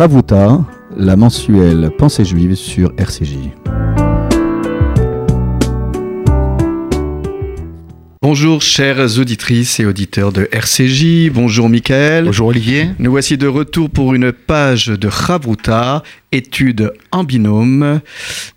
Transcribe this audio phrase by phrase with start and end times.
[0.00, 0.64] Chavuta,
[0.96, 3.50] la mensuelle Pensée juive sur RCJ.
[8.22, 12.24] Bonjour chères auditrices et auditeurs de RCJ, bonjour Michael.
[12.24, 12.92] Bonjour Olivier.
[12.98, 18.00] Nous voici de retour pour une page de Chavruta, étude en binôme,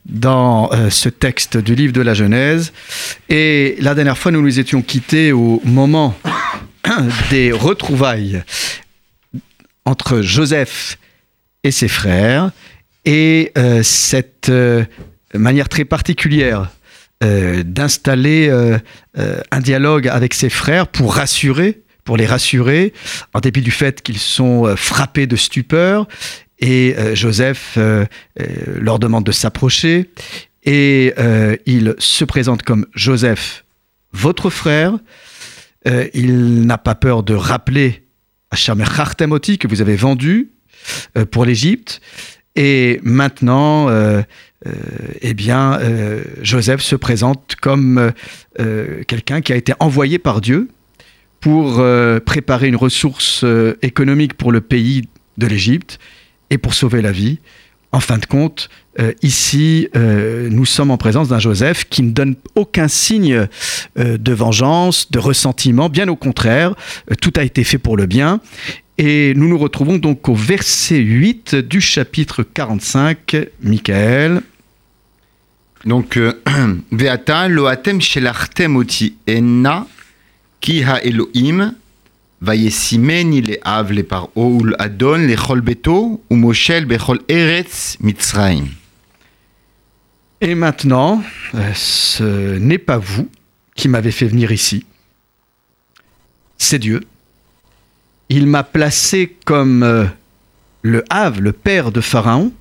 [0.05, 2.71] dans euh, ce texte du livre de la Genèse.
[3.28, 6.16] Et la dernière fois, nous nous étions quittés au moment
[7.32, 8.44] des retrouvailles
[9.84, 10.98] entre Joseph
[11.63, 12.52] et ses frères,
[13.05, 14.85] et euh, cette euh,
[15.34, 16.71] manière très particulière
[17.23, 18.52] euh, d'installer
[19.52, 22.94] un dialogue avec ses frères pour rassurer, pour les rassurer,
[23.34, 26.07] en dépit du fait qu'ils sont frappés de stupeur.
[26.59, 27.77] Et Joseph
[28.76, 30.09] leur demande de s'approcher.
[30.63, 31.13] Et
[31.66, 33.63] il se présente comme Joseph,
[34.12, 34.98] votre frère.
[36.13, 38.04] il n'a pas peur de rappeler
[38.52, 40.52] à Chartemoti que vous avez vendu
[41.32, 42.02] pour l'Égypte.
[42.55, 43.90] Et maintenant,
[44.66, 44.71] euh,
[45.21, 48.13] eh bien, euh, Joseph se présente comme
[48.60, 50.70] euh, quelqu'un qui a été envoyé par Dieu
[51.41, 51.84] pour
[52.26, 53.44] préparer une ressource
[53.82, 55.99] économique pour le pays de l'Égypte
[56.49, 57.40] et pour sauver la vie.
[57.91, 58.70] En fin de compte,
[59.22, 63.50] ici, nous sommes en présence d'un Joseph qui ne donne aucun signe
[63.98, 66.75] de vengeance, de ressentiment, bien au contraire,
[67.19, 68.40] tout a été fait pour le bien.
[68.97, 74.41] Et nous nous retrouvons donc au verset 8 du chapitre 45, Michael.
[75.85, 76.34] Donc, euh,
[76.91, 79.88] Veata loatem shelartem oti enna
[80.63, 81.74] ki ha Elohim
[82.44, 88.69] vayesimeni le av le par oul adon le chol beto ou moshel bechol eretz mitzraim.
[90.40, 91.24] Et maintenant,
[91.56, 93.30] euh, ce n'est pas vous
[93.75, 94.85] qui m'avez fait venir ici,
[96.57, 97.02] c'est Dieu.
[98.35, 100.06] Il m'a placé comme euh,
[100.81, 102.51] le Hav, le père de Pharaon,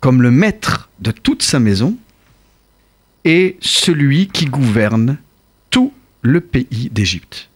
[0.00, 1.96] comme le maître de toute sa maison,
[3.24, 5.16] est celui qui gouverne
[5.70, 5.92] tout
[6.22, 7.50] le pays d'Égypte.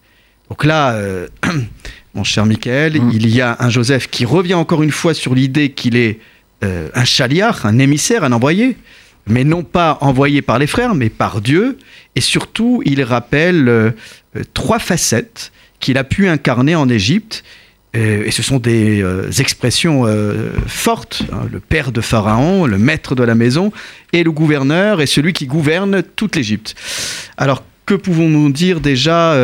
[0.48, 1.26] Donc là, euh,
[2.14, 3.10] mon cher Michael, mm.
[3.12, 6.20] il y a un Joseph qui revient encore une fois sur l'idée qu'il est
[6.62, 8.76] euh, un chaliar, un émissaire, un envoyé,
[9.26, 11.78] mais non pas envoyé par les frères, mais par Dieu.
[12.14, 13.90] Et surtout, il rappelle euh,
[14.54, 17.44] trois facettes qu'il a pu incarner en Égypte
[17.96, 21.22] euh, et ce sont des euh, expressions euh, fortes.
[21.32, 23.72] Hein, le père de Pharaon, le maître de la maison,
[24.12, 26.74] et le gouverneur, et celui qui gouverne toute l'Égypte.
[27.36, 29.34] Alors, que pouvons-nous dire déjà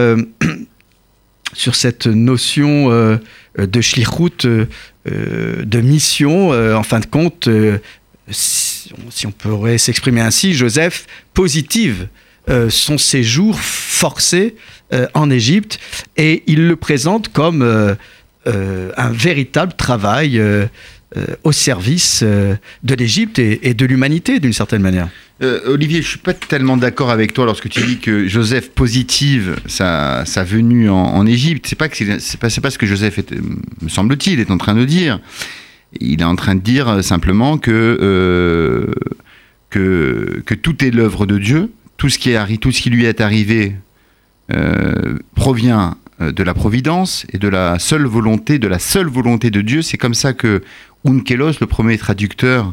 [1.55, 3.19] sur cette notion
[3.57, 4.47] de shlichut,
[5.07, 7.49] de mission En fin de compte,
[8.29, 12.09] si, si, on pourrait s'exprimer ainsi, Joseph positive
[12.69, 14.57] son séjour forcé
[15.15, 15.79] en Égypte,
[16.17, 17.97] et il le présente comme
[18.47, 20.67] euh, un véritable travail euh,
[21.17, 25.09] euh, au service de l'Égypte et, de l'humanité d'une certaine manière.
[25.67, 30.25] Olivier, je suis pas tellement d'accord avec toi lorsque tu dis que Joseph positive sa,
[30.45, 31.67] venue en, Égypte.
[31.67, 33.21] C'est pas pas, pas ce que Joseph
[33.83, 35.21] me semble-t-il est en train de dire.
[36.01, 38.91] Il est en train de dire simplement que
[39.71, 41.71] que, que tout est l'œuvre de Dieu.
[41.97, 43.75] Tout ce qui est tout ce qui lui est arrivé
[45.35, 49.63] provient euh, de la providence et de la seule volonté, de la seule volonté de
[49.63, 49.83] Dieu.
[49.83, 50.63] C'est comme ça que
[51.05, 52.73] Unkelos, le premier traducteur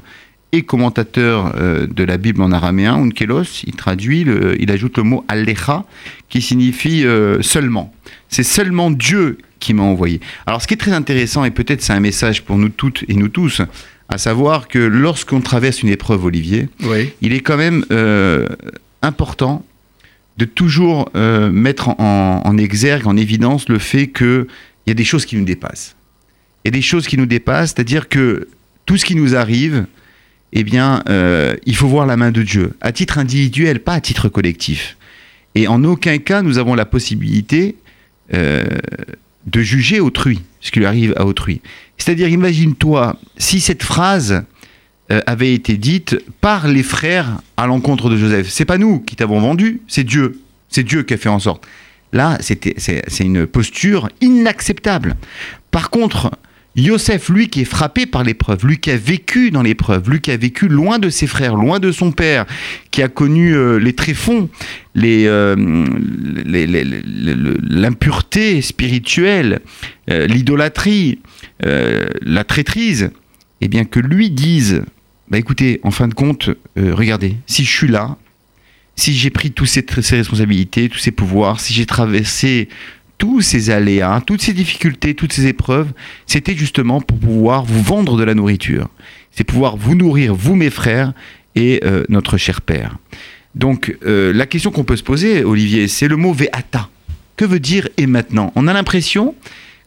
[0.51, 4.27] et commentateur euh, de la Bible en araméen, Unkelos, il traduit,
[4.59, 5.85] il ajoute le mot Alecha,
[6.29, 7.91] qui signifie euh, seulement.
[8.29, 10.19] C'est seulement Dieu qui m'a envoyé.
[10.45, 13.15] Alors ce qui est très intéressant, et peut-être c'est un message pour nous toutes et
[13.15, 13.63] nous tous,
[14.07, 16.69] à savoir que lorsqu'on traverse une épreuve, Olivier,
[17.21, 17.85] il est quand même
[19.01, 19.65] important
[20.37, 24.47] de toujours euh, mettre en, exergue, en évidence le fait qu'il
[24.87, 25.95] y a des choses qui nous dépassent.
[26.63, 28.47] Il y a des choses qui nous dépassent, c'est-à-dire que
[28.85, 29.85] tout ce qui nous arrive,
[30.53, 34.01] eh bien, euh, il faut voir la main de Dieu, à titre individuel, pas à
[34.01, 34.97] titre collectif.
[35.55, 37.75] Et en aucun cas, nous avons la possibilité
[38.33, 38.63] euh,
[39.45, 41.61] de juger autrui, ce qui lui arrive à autrui.
[41.97, 44.43] C'est-à-dire, imagine-toi, si cette phrase
[45.25, 48.47] avait été dite par les frères à l'encontre de Joseph.
[48.49, 50.39] C'est pas nous qui t'avons vendu, c'est Dieu.
[50.69, 51.67] C'est Dieu qui a fait en sorte.
[52.13, 55.15] Là, c'est une posture inacceptable.
[55.71, 56.31] Par contre,
[56.75, 60.31] Yosef, lui qui est frappé par l'épreuve, lui qui a vécu dans l'épreuve, lui qui
[60.31, 62.45] a vécu loin de ses frères, loin de son père,
[62.91, 64.49] qui a connu euh, les tréfonds,
[64.97, 65.85] euh,
[67.69, 69.59] l'impureté spirituelle,
[70.07, 71.19] l'idolâtrie,
[71.61, 73.11] la traîtrise,
[73.61, 74.83] eh bien que lui dise
[75.31, 78.17] bah écoutez, en fin de compte, euh, regardez, si je suis là,
[78.97, 82.67] si j'ai pris toutes ces, responsabilités, tous ces pouvoirs, si j'ai traversé
[83.17, 85.87] tous ces aléas, toutes ces difficultés, toutes ces épreuves,
[86.27, 88.89] c'était justement pour pouvoir vous vendre de la nourriture.
[89.31, 91.13] C'est pouvoir vous nourrir, vous mes frères,
[91.55, 92.97] et euh, notre cher Père.
[93.55, 96.89] Donc euh, la question qu'on peut se poser, Olivier, c'est le mot veata.
[97.37, 98.51] Que veut dire et maintenant?
[98.57, 99.33] On a l'impression,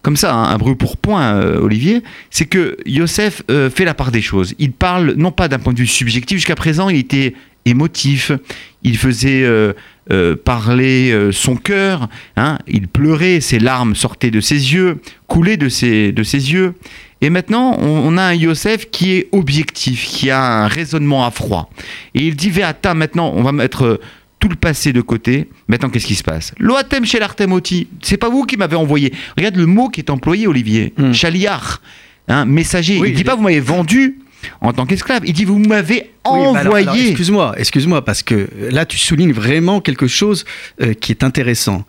[0.04, 4.12] comme ça, hein, un brûle pour point, euh, Olivier, c'est que Yosef fait la part
[4.12, 4.54] des choses.
[4.60, 7.34] Il parle non pas d'un point de vue subjectif, jusqu'à présent il était
[7.64, 8.30] émotif,
[8.82, 9.44] il faisait
[10.44, 16.12] parler son cœur, hein, il pleurait, ses larmes sortaient de ses yeux, coulaient de ses,
[16.12, 16.74] de ses yeux.
[17.24, 21.70] Et maintenant, on, a un Yosef qui est objectif, qui a un raisonnement à froid.
[22.14, 24.00] Et il dit Veata, maintenant, on va mettre euh,
[24.40, 25.48] tout le passé de côté.
[25.68, 26.52] Maintenant, qu'est-ce qui se passe?
[26.58, 29.12] Loatem chez l'artemoti, c'est pas vous qui m'avez envoyé.
[29.36, 30.92] Regarde le mot qui est employé, Olivier.
[30.96, 31.12] Hmm.
[31.12, 31.80] Chaliar,
[32.28, 33.00] hein, messager.
[33.04, 34.20] il dit pas vous m'avez vendu
[34.60, 35.22] en tant qu'esclave.
[35.26, 37.08] Il dit vous m'avez envoyé.
[37.08, 40.44] excuse-moi, excuse-moi, parce que là tu soulignes vraiment quelque chose
[40.82, 41.84] euh, qui est intéressant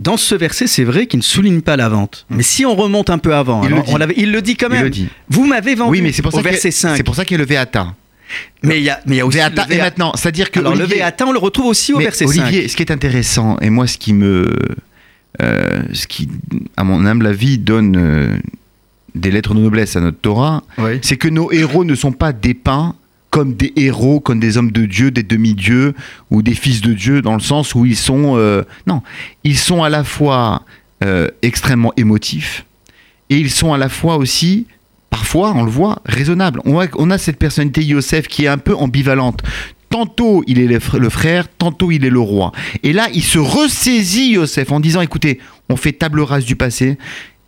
[0.00, 2.24] dans ce verset, c'est vrai qu'il ne souligne pas la vente.
[2.30, 4.56] Mais si on remonte un peu avant, il, le, dit.
[4.56, 4.90] quand même.
[5.28, 6.96] Vous m'avez vendu oui, mais c'est pour ça verset 5.
[6.96, 7.60] C'est pour ça qu'il y a le.
[8.62, 10.84] Mais il y a, mais y a aussi le Et maintenant, c'est-à-dire que Alors le
[10.84, 12.42] Veata, on le retrouve aussi au verset 5.
[12.42, 14.52] Olivier, ce qui est intéressant, et moi ce qui me...
[15.40, 16.28] Euh, ce qui,
[16.76, 18.36] à mon humble avis, donne euh,
[19.14, 20.64] des lettres de noblesse à notre Torah,
[21.02, 22.94] c'est que nos héros ne sont pas dépeints
[23.30, 25.94] comme des héros, comme des hommes de Dieu, des demi-dieux
[26.30, 28.36] ou des fils de Dieu, dans le sens où ils sont...
[28.36, 29.02] Euh, non,
[29.44, 30.64] ils sont à la fois
[31.40, 32.66] extrêmement émotifs
[33.30, 34.66] et ils sont à la fois aussi,
[35.38, 36.60] on le voit, raisonnables.
[36.64, 39.42] On a, cette personnalité Yosef qui est un peu ambivalente.
[39.88, 42.52] Tantôt il est le frère, tantôt il est le roi.
[42.82, 46.96] Et là, il se ressaisit Yosef en disant, écoutez, on fait table rase du passé.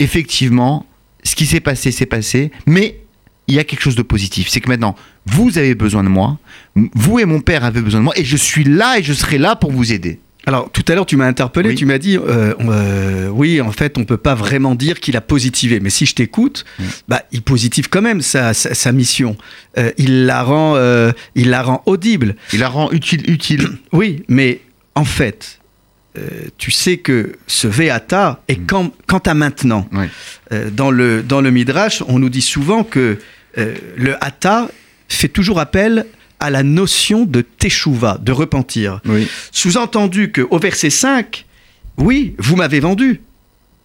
[0.00, 0.86] Effectivement,
[1.22, 2.98] ce qui s'est passé, s'est passé, mais
[3.46, 4.48] il y a quelque chose de positif.
[4.48, 4.96] C'est que maintenant,
[5.26, 6.38] vous avez besoin de moi,
[6.74, 9.38] vous et mon père avez besoin de moi, et je suis là et je serai
[9.38, 10.18] là pour vous aider.
[10.46, 13.96] Alors tout à l'heure tu m'as interpellé, tu m'as dit euh, euh, oui en fait
[13.96, 16.64] on peut pas vraiment dire qu'il a positivé, mais si je t'écoute,
[17.08, 19.36] bah il positive quand même sa, sa, mission.
[19.78, 20.76] Euh, il la rend
[21.34, 22.36] il la rend audible.
[22.52, 23.68] Il la rend utile utile.
[23.92, 24.60] oui, mais
[24.94, 25.58] en fait
[26.58, 28.66] tu sais que ce Veata est mm.
[28.66, 29.88] quand, quant à maintenant.
[30.72, 33.18] dans, le, dans le Midrash, on nous dit souvent que
[33.56, 34.68] le Hata
[35.08, 36.04] fait toujours appel
[36.42, 39.00] à la notion de teshuva, de repentir.
[39.52, 41.46] Sous-entendu qu'au verset 5,
[41.98, 43.20] oui, vous m'avez vendu.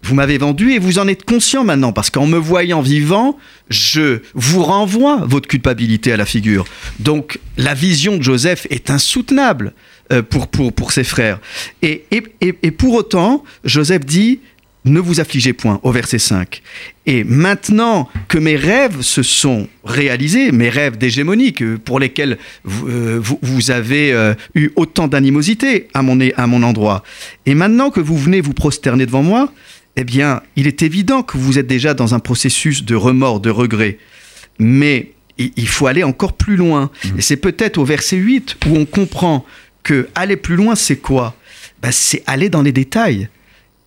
[0.01, 3.37] Vous m'avez vendu et vous en êtes conscient maintenant, parce qu'en me voyant vivant,
[3.69, 6.65] je vous renvoie votre culpabilité à la figure.
[6.99, 9.73] Donc la vision de Joseph est insoutenable
[10.11, 11.39] euh, pour, pour, pour ses frères.
[11.83, 14.39] Et, et, et pour autant, Joseph dit,
[14.87, 16.61] ne vous affligez point, au verset 5.
[17.05, 21.53] Et maintenant que mes rêves se sont réalisés, mes rêves d'hégémonie
[21.83, 23.21] pour lesquels vous, euh,
[23.69, 27.03] avez euh, eu autant d'animosité à mon, à mon endroit,
[27.45, 29.51] et maintenant que vous venez vous prosterner devant moi,
[29.95, 33.49] eh bien, il est évident que vous êtes déjà dans un processus de remords, de
[33.49, 33.97] regret.
[34.59, 36.91] Mais il faut aller encore plus loin.
[37.03, 37.17] Mmh.
[37.17, 39.45] Et c'est peut-être au verset 8 où on comprend
[39.83, 41.35] que aller plus loin, c'est quoi?
[41.81, 43.29] Ben, C'est aller dans les détails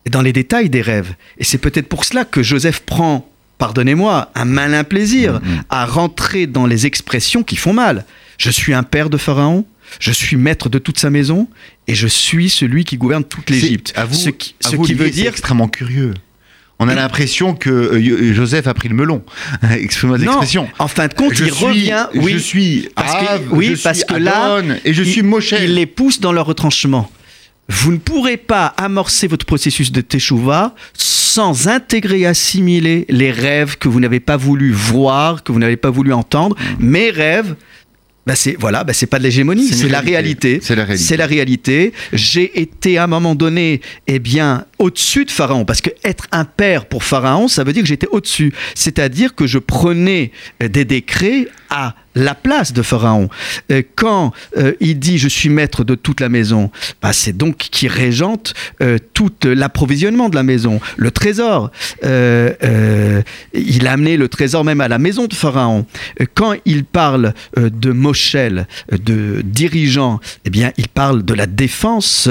[0.09, 1.13] dans les détails des rêves.
[1.37, 5.61] Et c'est peut-être pour cela que Joseph prend, pardonnez-moi, un malin plaisir mm-hmm.
[5.69, 8.05] à rentrer dans les expressions qui font mal.
[8.37, 9.65] Je suis un père de Pharaon,
[9.99, 11.47] je suis maître de toute sa maison,
[11.87, 13.93] et je suis celui qui gouverne toute l'Égypte.
[14.11, 16.13] Ce qui, ce qui veut dire extrêmement curieux.
[16.79, 19.23] On a l'impression que euh, Joseph a pris le melon.
[19.71, 20.67] Excuse-moi l'expression.
[20.79, 22.07] En fin de compte, il revient.
[22.15, 25.53] Oui, je suis parce que, oui, parce que là, et je suis Moshe.
[25.61, 27.11] Il les pousse dans leur retranchement
[27.71, 33.77] vous ne pourrez pas amorcer votre processus de teshuva sans intégrer et assimiler les rêves
[33.77, 36.57] que vous n'avez pas voulu voir, que vous n'avez pas voulu entendre.
[36.57, 36.85] Mmh.
[36.85, 37.55] Mes rêves,
[38.27, 40.59] bah c'est voilà, bah c'est pas de l'hégémonie, c'est la réalité.
[40.61, 41.03] C'est la réalité.
[41.07, 41.93] C'est la réalité.
[42.11, 46.43] J'ai été à un moment donné, eh bien, au-dessus de Pharaon, parce que être un
[46.43, 48.53] père pour Pharaon, ça veut dire que j'étais au-dessus.
[48.75, 53.29] C'est-à-dire que je prenais des décrets à la place de Pharaon.
[53.71, 56.69] Euh, quand euh, il dit je suis maître de toute la maison,
[57.01, 61.71] bah, c'est donc qui régente euh, tout l'approvisionnement de la maison, le trésor.
[62.03, 65.85] il a amené le trésor même à la maison de Pharaon.
[66.35, 72.27] Quand il parle de Moshel, de dirigeant, eh bien il parle de la défense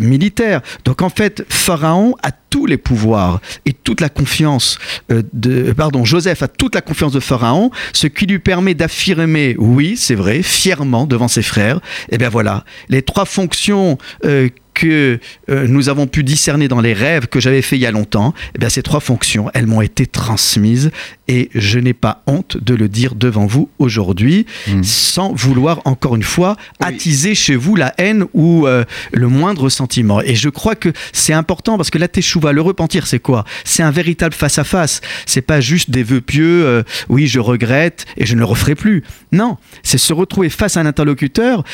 [0.00, 0.60] militaire.
[0.84, 4.78] Donc en fait, Pharaon a tous les pouvoirs et toute la confiance
[5.08, 9.56] de pardon, Joseph a toute la confiance de Pharaon, ce qui lui permet d'affirmer affirmer,
[9.58, 14.48] oui, c'est vrai, fièrement devant ses frères, et eh bien voilà, les trois fonctions euh,
[14.74, 15.18] que
[15.50, 18.34] euh, nous avons pu discerner dans les rêves que j'avais fait il y a longtemps,
[18.54, 20.90] eh bien, ces trois fonctions, elles m'ont été transmises
[21.28, 24.82] et je n'ai pas honte de le dire devant vous aujourd'hui, Mm.
[24.82, 26.86] sans vouloir encore une fois Oui.
[26.88, 30.20] attiser chez vous la haine ou euh, le moindre sentiment.
[30.22, 33.44] Et je crois que c'est important parce que la teshuva, le repentir, c'est quoi?
[33.64, 35.00] C'est un véritable face à face.
[35.26, 36.64] C'est pas juste des vœux pieux.
[36.66, 39.02] euh, oui, je regrette et je ne le referai plus.
[39.32, 41.64] Non, c'est se retrouver face à un interlocuteur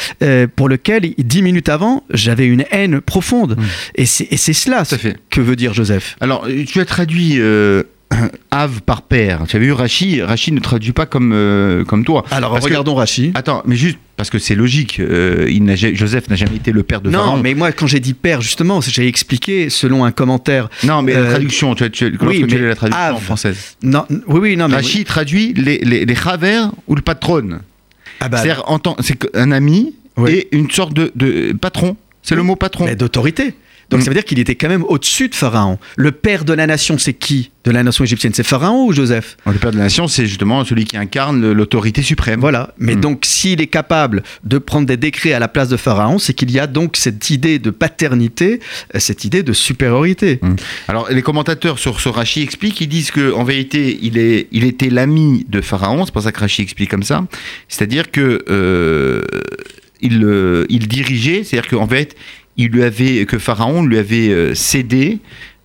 [0.56, 3.56] pour lequel dix minutes avant j'avais une haine profonde.
[3.58, 3.62] Mm.
[3.96, 5.16] Et c'est cela fait.
[5.30, 6.16] que veut dire Joseph.
[6.20, 7.82] Alors, euh, tu as traduit euh,
[8.50, 9.42] Ave par père.
[9.48, 10.22] Tu avais vu Rachi.
[10.22, 12.24] Rachi ne traduit pas comme, euh, comme toi.
[12.30, 13.32] Alors Parce que- regardons Rachi.
[13.34, 14.98] Attends, mais juste parce que c'est logique.
[14.98, 15.62] euh, il
[15.94, 17.40] Joseph n'a jamais été le père de Non, Pharaon.
[17.42, 20.68] mais moi, quand j'ai dit père, justement, j'ai expliqué selon un commentaire.
[20.84, 23.20] Non, mais Euh, la traduction, tu as, tu as- as la traduction Ave.
[23.22, 23.76] française.
[23.82, 24.74] Non, oui, oui, non, mais.
[24.76, 26.04] Rachi traduit les, les,
[26.88, 27.60] ou le patron.
[28.20, 30.32] Ah bah, en c'est un ami Oui.
[30.32, 31.96] et une sorte de, de patron.
[32.28, 32.84] C'est le mot patron.
[32.84, 33.54] mais d'autorité.
[33.90, 34.02] Donc Mm.
[34.02, 35.78] ça veut dire qu'il était quand même au-dessus de Pharaon.
[35.96, 38.32] Le père de la nation, c'est qui De la nation égyptienne?
[38.34, 39.36] C'est Pharaon ou Joseph?
[39.46, 42.40] Le père de la nation, c'est justement celui qui incarne l'autorité suprême.
[42.40, 42.72] Voilà.
[42.78, 43.00] Mais Mm.
[43.00, 46.50] donc, s'il est capable de prendre des décrets à la place de Pharaon, c'est qu'il
[46.50, 48.60] y a donc cette idée de paternité,
[48.94, 50.38] euh, cette idée de supériorité.
[50.86, 54.64] Alors, les commentateurs sur ce Rachi expliquent, ils disent que en vérité, il, est, il
[54.64, 57.24] était l'ami de Pharaon, c'est pour ça que Rachi explique comme ça.
[57.68, 59.22] C'est-à-dire que euh,
[60.00, 62.16] il, euh, il dirigeait, c'est-à-dire qu'en fait,
[62.56, 65.18] il lui avait, que Pharaon lui avait euh, cédé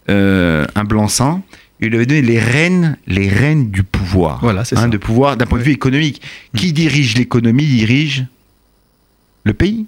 [0.10, 1.42] euh, un blanc-seing,
[1.80, 4.40] il lui avait donné les rênes, les rênes du pouvoir.
[4.42, 4.88] Voilà, c'est Hein, ça.
[4.88, 6.22] de pouvoir d'un point de vue économique.
[6.56, 8.26] Qui dirige l'économie dirige
[9.44, 9.86] le pays.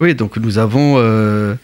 [0.00, 1.54] Oui, donc nous avons, euh,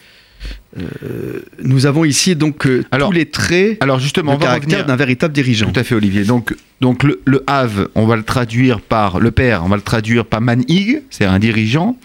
[0.79, 4.95] euh, nous avons ici donc euh, Alors, tous les traits Alors justement, de caractère d'un
[4.95, 5.71] véritable dirigeant.
[5.71, 6.23] Tout à fait, Olivier.
[6.23, 9.81] Donc, donc le, le Have, on va le traduire par le père, on va le
[9.83, 11.95] traduire par Manig, c'est un dirigeant.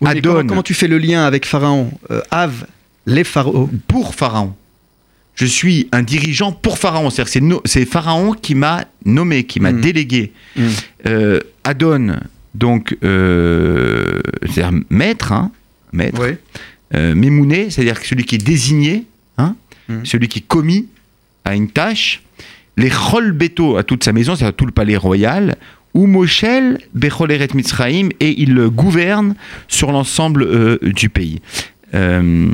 [0.00, 2.66] Oui, Adon comment, comment tu fais le lien avec Pharaon Euh, Have,
[3.06, 3.68] les pharaons.
[3.88, 4.54] pour Pharaon.
[5.34, 7.08] Je suis un dirigeant pour Pharaon.
[7.10, 9.80] C'est no- c'est Pharaon qui m'a nommé, qui m'a Mm.
[9.80, 10.32] délégué.
[10.56, 10.62] Mm.
[11.06, 12.16] Euh, Adon,
[12.54, 15.50] donc, euh, c'est-à-dire maître, hein,
[15.92, 16.20] maître.
[16.20, 16.38] Ouais.
[16.94, 17.14] Euh,
[17.70, 19.04] c'est-à-dire celui qui est désigné,
[19.38, 19.54] hein,
[19.88, 20.04] Mm.
[20.04, 20.86] celui qui est commis
[21.44, 22.22] à une tâche.
[22.76, 25.56] Les Chol Beto à toute sa maison, c'est-à-dire tout le palais royal.
[25.94, 29.34] Ou Moshel, Becholeret Mitzraïm, et il gouverne
[29.68, 31.42] sur l'ensemble euh, du pays.
[31.94, 32.48] Euh,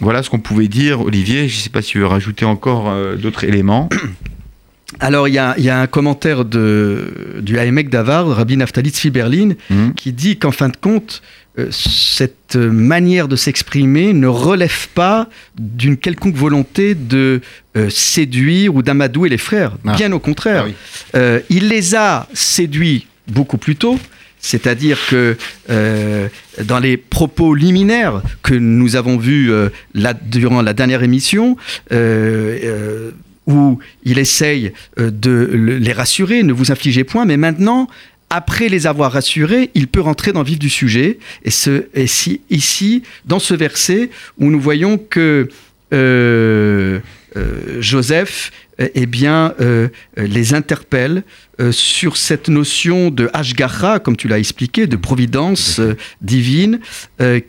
[0.00, 1.48] voilà ce qu'on pouvait dire, Olivier.
[1.48, 3.88] Je ne sais pas si tu veux rajouter encore euh, d'autres éléments.
[5.00, 8.90] Alors, il y a, il y a un commentaire de, du Haemek Davar, Rabbi Naftali
[8.90, 9.94] Tzvi Berlin, Mhm.
[9.94, 11.22] qui dit qu'en fin de compte,
[11.70, 15.28] cette manière de s'exprimer ne relève pas
[15.58, 17.40] d'une quelconque volonté de
[17.76, 19.72] euh, séduire ou d'amadouer les frères.
[19.86, 19.94] Ah.
[19.94, 20.62] Bien au contraire.
[20.64, 20.74] Ah oui.
[21.14, 23.98] Euh, il les a séduits beaucoup plus tôt.
[24.44, 25.36] C'est-à-dire que
[25.70, 26.28] euh,
[26.64, 31.56] dans les propos liminaires que nous avons vus euh, là, durant la dernière émission,
[31.92, 33.10] euh, euh,
[33.46, 37.88] où il essaye euh, de le- les rassurer, ne vous infligez point, mais maintenant,
[38.32, 41.18] après les avoir rassurés, il peut rentrer dans le vif du sujet.
[41.44, 44.08] Et, ce, et si, ici, dans ce verset,
[44.38, 45.50] où nous voyons que
[45.92, 46.98] euh,
[47.36, 51.24] euh, Joseph euh, eh bien, euh, les interpelle
[51.70, 55.80] sur cette notion de Ashgacha, comme tu l'as expliqué, de providence
[56.20, 56.80] divine,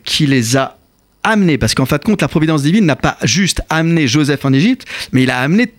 [0.04, 0.78] qui les a
[1.24, 1.58] amenés.
[1.58, 4.86] Parce qu'en fin de compte, la providence divine n'a pas juste amené Joseph en Égypte,
[5.10, 5.72] mais il a amené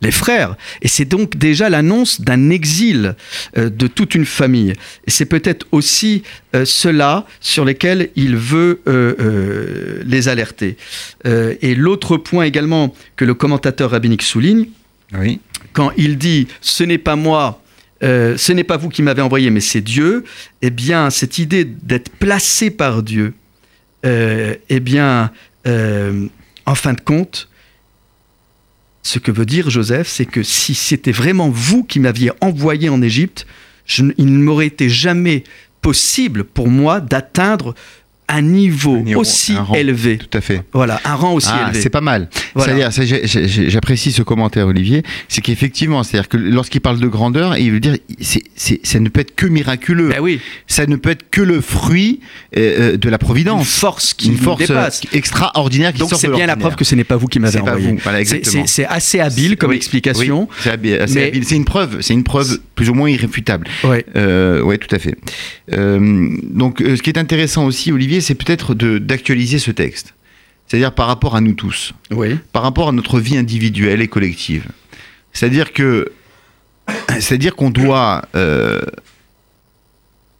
[0.00, 0.56] les frères.
[0.82, 3.14] Et c'est donc déjà l'annonce d'un exil
[3.56, 4.72] euh, de toute une famille.
[5.06, 6.22] Et c'est peut-être aussi
[6.54, 10.76] euh, cela sur lesquels il veut euh, les alerter.
[11.24, 14.66] Et l'autre point également que le commentateur rabbinique souligne,
[15.18, 15.40] Oui.
[15.72, 17.62] quand il dit ce n'est pas moi,
[18.02, 20.24] ce n'est pas vous qui m'avez envoyé, mais c'est Dieu,
[20.62, 23.34] eh bien, cette idée d'être placé par Dieu,
[24.04, 25.30] eh bien,
[25.66, 27.48] en fin de compte,
[29.02, 33.02] ce que veut dire Joseph, c'est que si c'était vraiment vous qui m'aviez envoyé en
[33.02, 33.46] Égypte,
[33.98, 35.44] il ne m'aurait été jamais
[35.80, 37.74] possible pour moi d'atteindre
[38.30, 39.74] un niveau Un niveau, aussi un rang.
[39.74, 40.18] élevé.
[40.18, 40.62] Tout à fait.
[40.72, 41.80] Voilà, un rang aussi Ah, élevé.
[41.82, 42.28] c'est pas mal.
[42.54, 42.90] Voilà.
[42.90, 43.20] C'est-à-dire,
[43.68, 45.02] j'apprécie ce commentaire, Olivier.
[45.28, 48.42] C'est qu'effectivement, c'est-à-dire que lorsqu'il parle de grandeur, il veut dire, c'est-
[48.84, 50.08] ça ne peut être que miraculeux.
[50.08, 52.20] Ben oui, Ça ne peut être que le fruit
[52.56, 53.68] euh, euh, de la une providence.
[53.68, 55.02] force qui Une force dépasse.
[55.06, 57.60] euh, extraordinaire qui Donc c'est bien la preuve que ce n'est pas vous qui m'avez
[57.60, 57.96] envoyé.
[58.02, 60.48] voilà, C'est- assez habile comme Oui, explication.
[60.50, 61.44] oui, c'est habile.
[61.50, 63.66] Une preuve, c'est une preuve plus ou moins irréfutable.
[63.84, 64.04] Ouais.
[64.16, 65.14] Euh, oui, tout à fait.
[65.72, 70.14] Euh, donc, ce qui est intéressant aussi, Olivier, c'est peut-être d'actualiser ce texte.
[70.66, 72.36] C'est-à-dire par rapport à nous tous, Oui.
[72.52, 74.66] par rapport à notre vie individuelle et collective.
[75.32, 76.12] C'est-à-dire que,
[77.18, 78.80] c'est-à-dire qu'on doit, euh,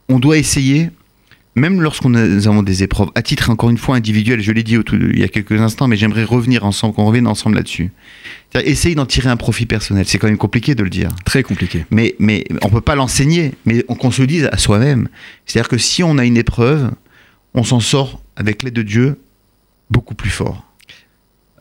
[0.09, 0.91] on doit essayer,
[1.57, 4.63] même lorsqu'on a- nous avons des épreuves, à titre encore une fois individuel, je l'ai
[4.63, 7.91] dit il y a quelques instants, mais j'aimerais revenir ensemble, qu'on revienne ensemble là-dessus.
[8.53, 10.05] C'est-à-dire, Essaye d'en tirer un profit personnel.
[10.07, 11.11] C'est quand même compliqué de le dire.
[11.25, 11.87] Très compliqué.
[11.91, 15.09] Mais, mais on peut pas l'enseigner, mais on- qu'on se le dise à soi-même.
[15.47, 16.91] C'est-à-dire que si on a une épreuve,
[17.55, 19.21] on s'en sort avec l'aide de Dieu
[19.91, 20.70] beaucoup plus fort.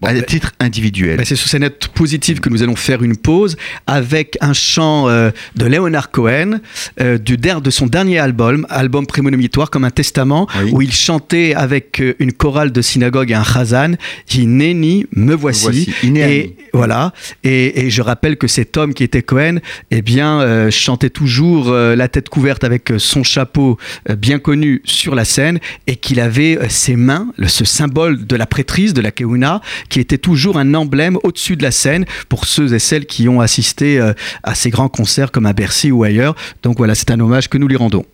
[0.01, 1.19] À titre individuel.
[1.25, 5.31] C'est sur ces notes positives que nous allons faire une pause avec un chant euh,
[5.55, 6.59] de Leonard Cohen
[7.01, 10.71] euh, du der- de son dernier album, album prémonitoire comme un testament, Oui.
[10.73, 13.93] où il chantait avec euh, une chorale de synagogue et un chazan,
[14.33, 15.63] Hineni, me voici.
[15.63, 16.19] voici, Hineni.
[16.33, 17.13] Et voilà.
[17.43, 19.57] Et, et je rappelle que cet homme qui était Cohen,
[19.91, 23.77] eh bien, chantait toujours la tête couverte avec son chapeau
[24.17, 28.45] bien connu sur la scène et qu'il avait ses mains, le- ce symbole de la
[28.45, 32.73] prêtrise, de la Keuna, qui était toujours un emblème au-dessus de la scène pour ceux
[32.73, 36.35] et celles qui ont assisté euh, à ces grands concerts comme à Bercy ou ailleurs.
[36.63, 38.05] Donc voilà, c'est un hommage que nous lui rendons.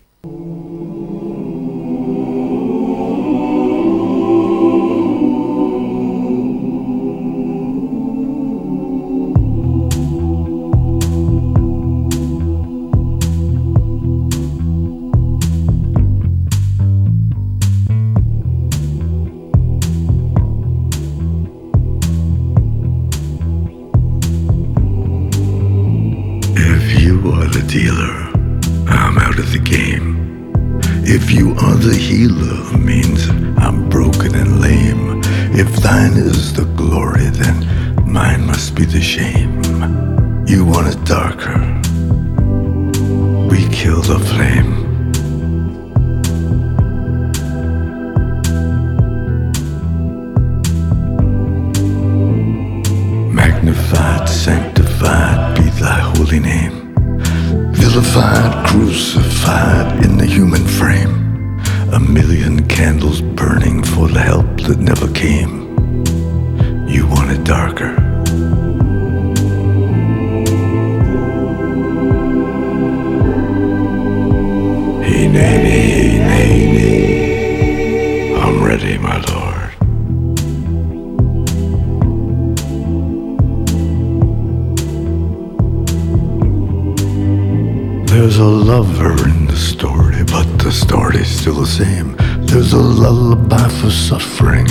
[91.46, 92.16] Still the same.
[92.48, 94.66] There's a lullaby for suffering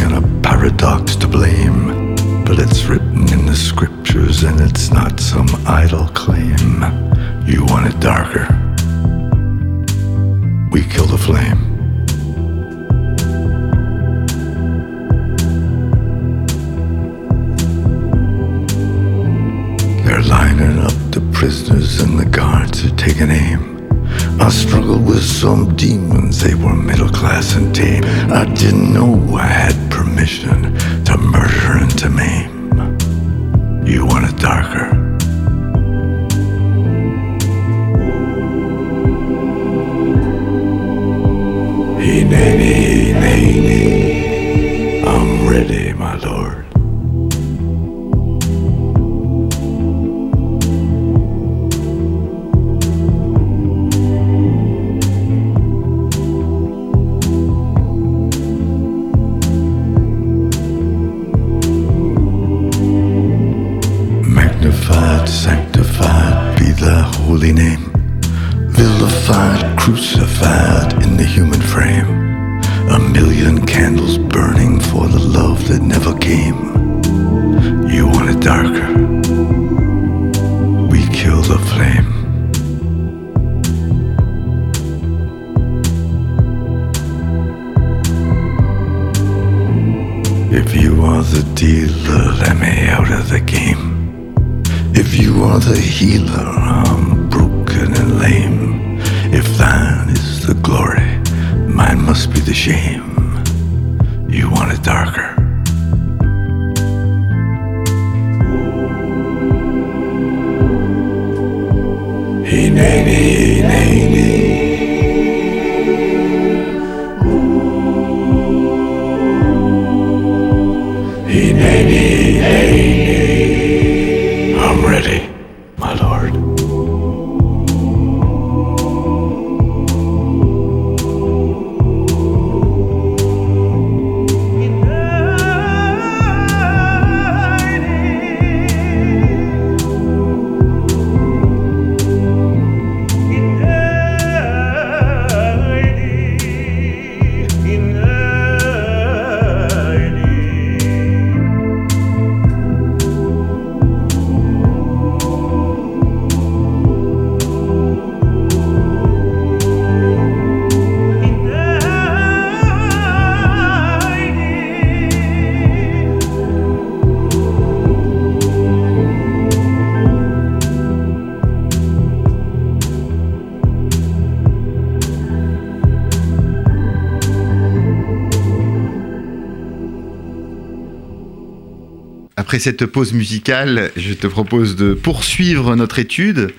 [182.45, 186.53] Après cette pause musicale, je te propose de poursuivre notre étude.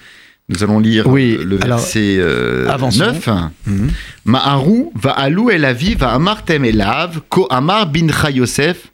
[0.49, 3.05] Nous allons lire Oui, le alors, verset euh, avançons.
[3.05, 3.29] 9.
[3.67, 3.91] Mhm.
[4.25, 8.87] Ma'aru va alou el avi va amartem elav ko amar bincha Yosef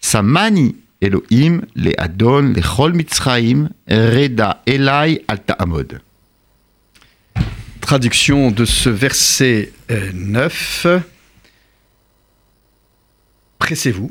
[0.00, 6.00] samani Elohim le adon le chol mitzraim reda elai al ta'amod.
[7.82, 10.86] Traduction de ce verset euh, 9.
[13.58, 14.10] Pressez-vous,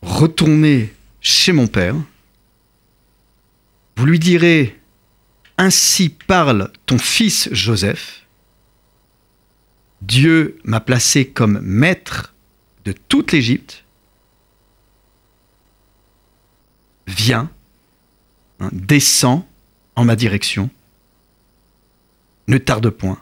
[0.00, 0.90] retournez
[1.22, 1.94] chez mon père.
[3.96, 4.78] Vous lui direz
[5.56, 8.26] Ainsi parle ton fils Joseph.
[10.02, 12.34] Dieu m'a placé comme maître
[12.84, 13.84] de toute l'Égypte.
[17.06, 17.50] Viens,
[18.58, 19.46] hein, descends
[19.94, 20.70] en ma direction.
[22.48, 23.18] Ne tarde point.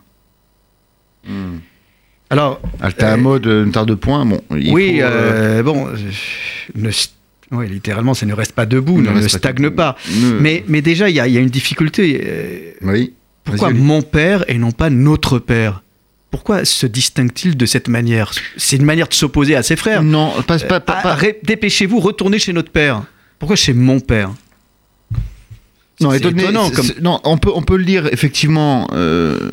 [2.31, 4.25] Alors, Al ta'amod euh, ne tarde point?
[4.25, 5.97] Bon, il oui, faut, euh, euh, bon, euh,
[6.77, 6.91] ne,
[7.53, 9.97] ouais, littéralement, ça ne reste pas debout, ne ne, stagne pas.
[10.15, 12.21] ne- Mais, mais déjà, il y, a- il y a une difficulté.
[12.25, 13.13] euh, oui.
[13.45, 15.83] pourquoi mon père et non pas notre père?
[16.31, 18.31] Pourquoi se distingue-t-il de cette manière?
[18.57, 20.03] C'est une manière de s'opposer à ses frères.
[20.05, 23.03] Non, pas, pas, pas- Ah, pas- ré- Dépêchez-vous, retournez chez notre père.
[23.41, 24.31] Pourquoi chez mon père?
[26.01, 29.51] Non, étonné, étonnant, comme- non, on peut, on peut le lire effectivement euh,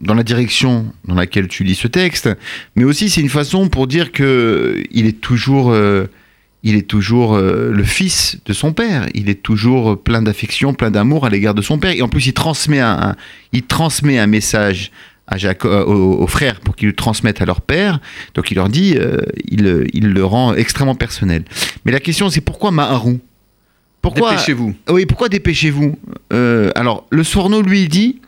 [0.00, 2.28] dans la direction dans laquelle tu lis ce texte,
[2.74, 6.06] mais aussi c'est une façon pour dire que il est toujours, euh,
[6.62, 9.06] il est toujours euh, le fils de son père.
[9.14, 11.92] Il est toujours plein d'affection, plein d'amour à l'égard de son père.
[11.92, 13.16] Et en plus, il transmet un, un-
[13.52, 14.90] il transmet un message
[15.28, 18.00] à Jacob, euh, aux, aux frères pour qu'ils le transmettent à leur père.
[18.34, 21.44] Donc il leur dit, euh, il, il le rend extrêmement personnel.
[21.84, 23.18] Mais la question, c'est pourquoi Maharu?
[24.02, 24.74] Pourquoi Dépêchez-vous.
[24.90, 25.98] oui, pourquoi dépêchez-vous?
[26.32, 28.20] Euh, Alors, le Sforno lui dit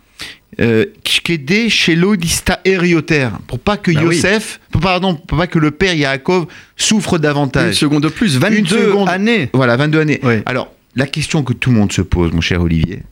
[0.60, 4.02] euh, Kshkede shelo dista erioter, pour pas que Bah.
[4.02, 7.74] Yosef, pardon, pour pas que le père Yaakov souffre Une davantage.
[7.74, 9.08] seconde de plus, 22 Une seconde.
[9.08, 9.50] années.
[9.52, 10.20] Voilà, 22 années.
[10.22, 10.34] Oui.
[10.46, 13.02] Alors, la question que tout le monde se pose, mon cher Olivier,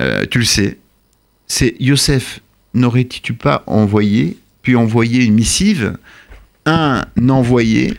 [0.00, 0.78] euh, tu le sais,
[1.46, 2.40] c'est Yosef,
[2.74, 5.96] n'aurais-tu pas envoyé, puis envoyé une missive,
[6.66, 7.94] un envoyé,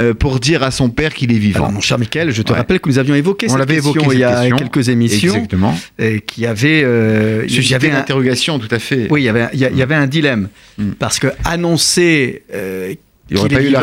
[0.00, 2.52] euh, pour dire à son père qu'il est vivant Alors, mon cher Michael, je te
[2.52, 2.58] Ouais.
[2.58, 4.56] rappelle que nous avions évoqué On cette question évoqué, il y a question.
[4.56, 5.76] quelques émissions, Exactement.
[5.98, 9.08] et qui avait, euh, il y avait une un, interrogation, tout à fait.
[9.10, 10.48] Oui, il y avait, il y a- il y avait un dilemme.
[10.78, 10.90] Mm.
[10.98, 12.42] Parce que annoncer.
[12.54, 12.94] euh,
[13.30, 13.82] Il aurait pas eu la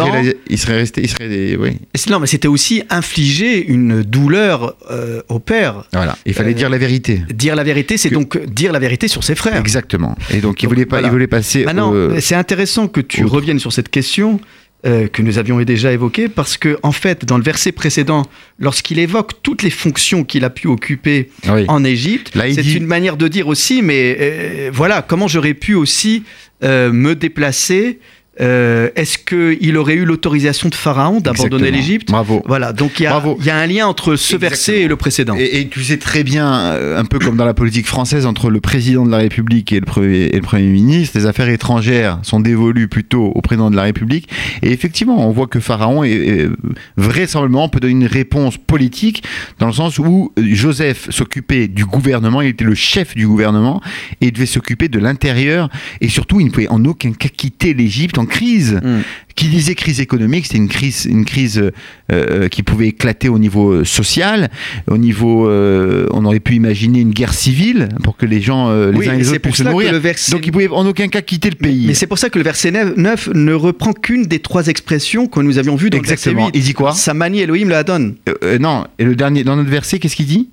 [0.50, 1.78] il serait resté, il serait des, oui.
[2.10, 5.84] Non, mais c'était aussi infliger une douleur euh, au père.
[5.94, 6.18] Voilà.
[6.26, 7.22] Il fallait Euh, dire la vérité.
[7.32, 9.58] Dire la vérité, c'est Que- donc dire la vérité sur ses frères.
[9.60, 10.16] Exactement.
[10.32, 11.10] Et donc il Donc, voulait pas, voilà.
[11.10, 11.64] il voulait passer.
[11.64, 14.40] Maintenant, au- c'est intéressant que tu au- reviennes sur cette question
[14.86, 18.24] euh, que nous avions déjà évoquée, parce que, en fait, dans le verset précédent,
[18.60, 21.66] lorsqu'il évoque toutes les fonctions qu'il a pu occuper oui.
[21.68, 22.32] en Égypte.
[22.34, 26.24] C'est dit- une manière de dire aussi, mais euh, voilà, comment j'aurais pu aussi
[26.64, 28.00] euh, me déplacer
[28.42, 32.44] euh, Est-ce qu'il aurait eu l'autorisation de Pharaon d'abandonner l'Égypte Bravo.
[32.46, 34.40] Voilà, donc il y, a- un lien entre ce Exactement.
[34.50, 35.36] verset et le précédent.
[35.38, 38.50] Et, et tu sais très bien, euh, un peu comme dans la politique française, entre
[38.50, 42.20] le président de la République et le, premier, et le Premier ministre, les affaires étrangères
[42.24, 44.30] sont dévolues plutôt au président de la République.
[44.62, 46.50] Et effectivement, on voit que Pharaon, est, est-
[46.98, 49.24] vraisemblablement, peut donner une réponse politique,
[49.60, 53.82] dans le sens où Joseph s'occupait du gouvernement, il était le chef du gouvernement,
[54.22, 55.70] et il devait s'occuper de l'intérieur,
[56.02, 58.80] et surtout, il ne pouvait en aucun cas quitter l'Égypte en crise.
[58.84, 59.00] Mm.
[59.36, 61.72] Qui disait crise économique, c'était une crise, une crise euh,
[62.10, 64.50] euh, qui pouvait éclater au niveau euh, social,
[64.90, 68.94] au niveau, euh, on aurait pu imaginer une guerre civile pour que les gens, euh,
[68.94, 69.92] les Oui, uns et les autres puissent se ça que nourrir.
[69.92, 71.84] le verset- Donc il pouvait en aucun cas quitter le pays.
[71.86, 75.42] Mais c'est pour ça que le verset 9 ne reprend qu'une des trois expressions que
[75.42, 76.36] nous avions vues dans Exactement.
[76.48, 76.92] le verset Il dit quoi?
[76.92, 76.96] 8.
[76.98, 77.70] Samani Elohim.
[77.72, 78.12] Euh,
[78.42, 80.50] euh, non, et le dernier, dans notre verset, qu'est-ce qu'il dit?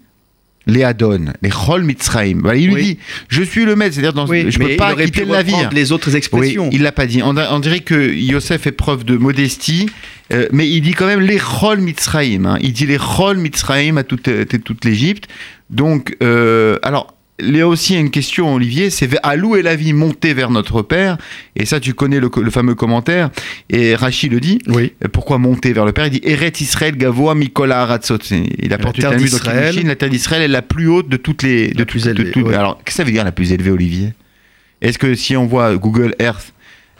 [0.67, 2.39] Les Adon, les Chol Mitzraim.
[2.41, 2.83] Voilà, il lui Oui.
[2.85, 2.99] dit,
[3.29, 5.71] je suis le maître, c'est-à-dire dans, Oui, je mais peux pas quitter le navire.
[5.73, 6.69] les autres Oui, expressions.
[6.73, 7.21] il l'a pas dit.
[7.25, 9.89] On, a- on dirait que Yosef fait preuve de modestie,
[10.33, 12.47] euh, mais il dit quand même les Chol Mitzraïm.
[12.47, 12.59] hein.
[12.61, 15.29] Il dit les Chol Mitzraïm à toute, euh, toute l'Égypte.
[15.71, 19.93] Donc, euh, alors, il y a aussi une question, Olivier, c'est Alou et la vie
[19.93, 21.19] monter vers notre Père.
[21.57, 23.31] Et ça, tu connais le, le fameux commentaire.
[23.71, 24.59] Et Rachid le dit.
[24.69, 24.93] Oui.
[25.05, 26.07] Euh, Pourquoi monter vers le Père?
[26.07, 28.19] Il dit Eret Israël Gavoa Mikola Aratzot.
[28.59, 29.87] Il apporte une terre d'Israël.
[29.87, 31.69] La terre d'Israël est la plus haute de toutes les.
[31.69, 32.55] de La plus de ouais.
[32.55, 34.13] Alors, qu'est-ce que ça veut dire la plus élevée, Olivier?
[34.81, 36.53] Est-ce que si on voit Google Earth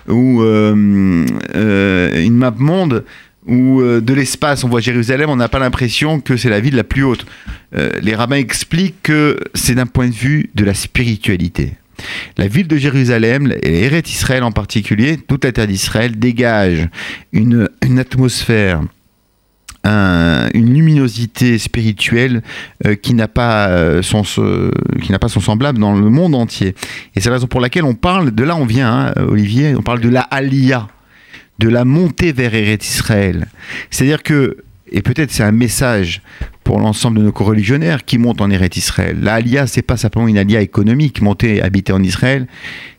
[0.09, 1.25] ou euh,
[1.55, 3.05] euh, une map monde
[3.47, 6.77] ou euh, de l'espace, on voit Jérusalem, on n'a pas l'impression que c'est la ville
[6.77, 7.27] la plus haute.
[7.75, 11.75] Euh, les rabbins expliquent que c'est d'un point de vue de la spiritualité.
[12.37, 16.89] La ville de Jérusalem, et Eret Israël en particulier, toute la terre d'Israël, dégage
[17.33, 18.81] une, atmosphère,
[19.85, 22.43] un- une luminosité spirituelle
[22.87, 26.75] euh, qui n'a pas, son, pas son semblable dans le monde entier.
[27.15, 29.83] Et c'est la raison pour laquelle on parle, de là on vient, hein, Olivier, on
[29.83, 30.89] parle de la Aliyah,
[31.63, 33.47] de la montée vers Eret Israël.
[33.91, 34.57] C'est-à-dire que
[34.93, 36.21] et peut-être c'est un message
[36.65, 39.19] pour l'ensemble de nos co-religionnaires qui montent en Eretz Israël.
[39.21, 42.47] La Alia, c'est pas simplement une Alia économique, monter, habiter en Israël,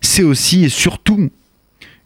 [0.01, 1.29] c'est aussi et surtout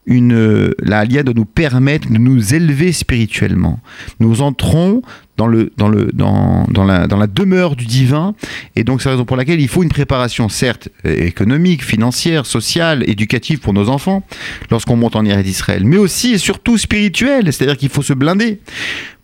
[0.07, 3.79] la Alia doit nous permettre de nous élever spirituellement.
[4.19, 5.01] Nous entrons
[5.37, 8.33] dans, la, demeure du divin,
[8.75, 12.45] et donc c'est la raison pour laquelle il faut une préparation, certes, euh, économique, financière,
[12.45, 14.23] sociale, éducative pour nos enfants,
[14.71, 18.59] lorsqu'on monte en Eretz d'Israël, mais aussi et surtout spirituelle, c'est-à-dire qu'il faut se blinder.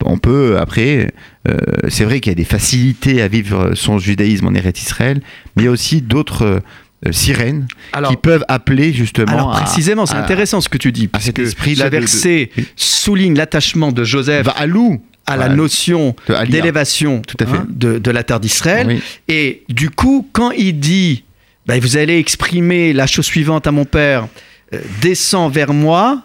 [0.06, 1.14] On peut, après,
[1.48, 5.22] euh, c'est vrai qu'il y a des facilités à vivre son judaïsme en Eretz Israël,
[5.56, 6.60] mais il y a aussi d'autres euh,
[7.12, 10.92] sirènes Alors- qui peuvent appeler justement Alors à- précisément, c'est à- intéressant ce que tu
[10.92, 15.02] dis, parce cet que ce de- de- verset souligne l'attachement de Joseph va à loup
[15.26, 15.56] à la Voilà.
[15.56, 16.16] notion
[16.50, 18.88] d'élévation à hein, de, de la terre d'Israël.
[18.88, 19.02] Oui.
[19.30, 21.24] Et du coup, quand il dit,
[21.66, 24.28] bah, vous allez exprimer la chose suivante à mon père,
[24.74, 26.24] euh, descends vers moi,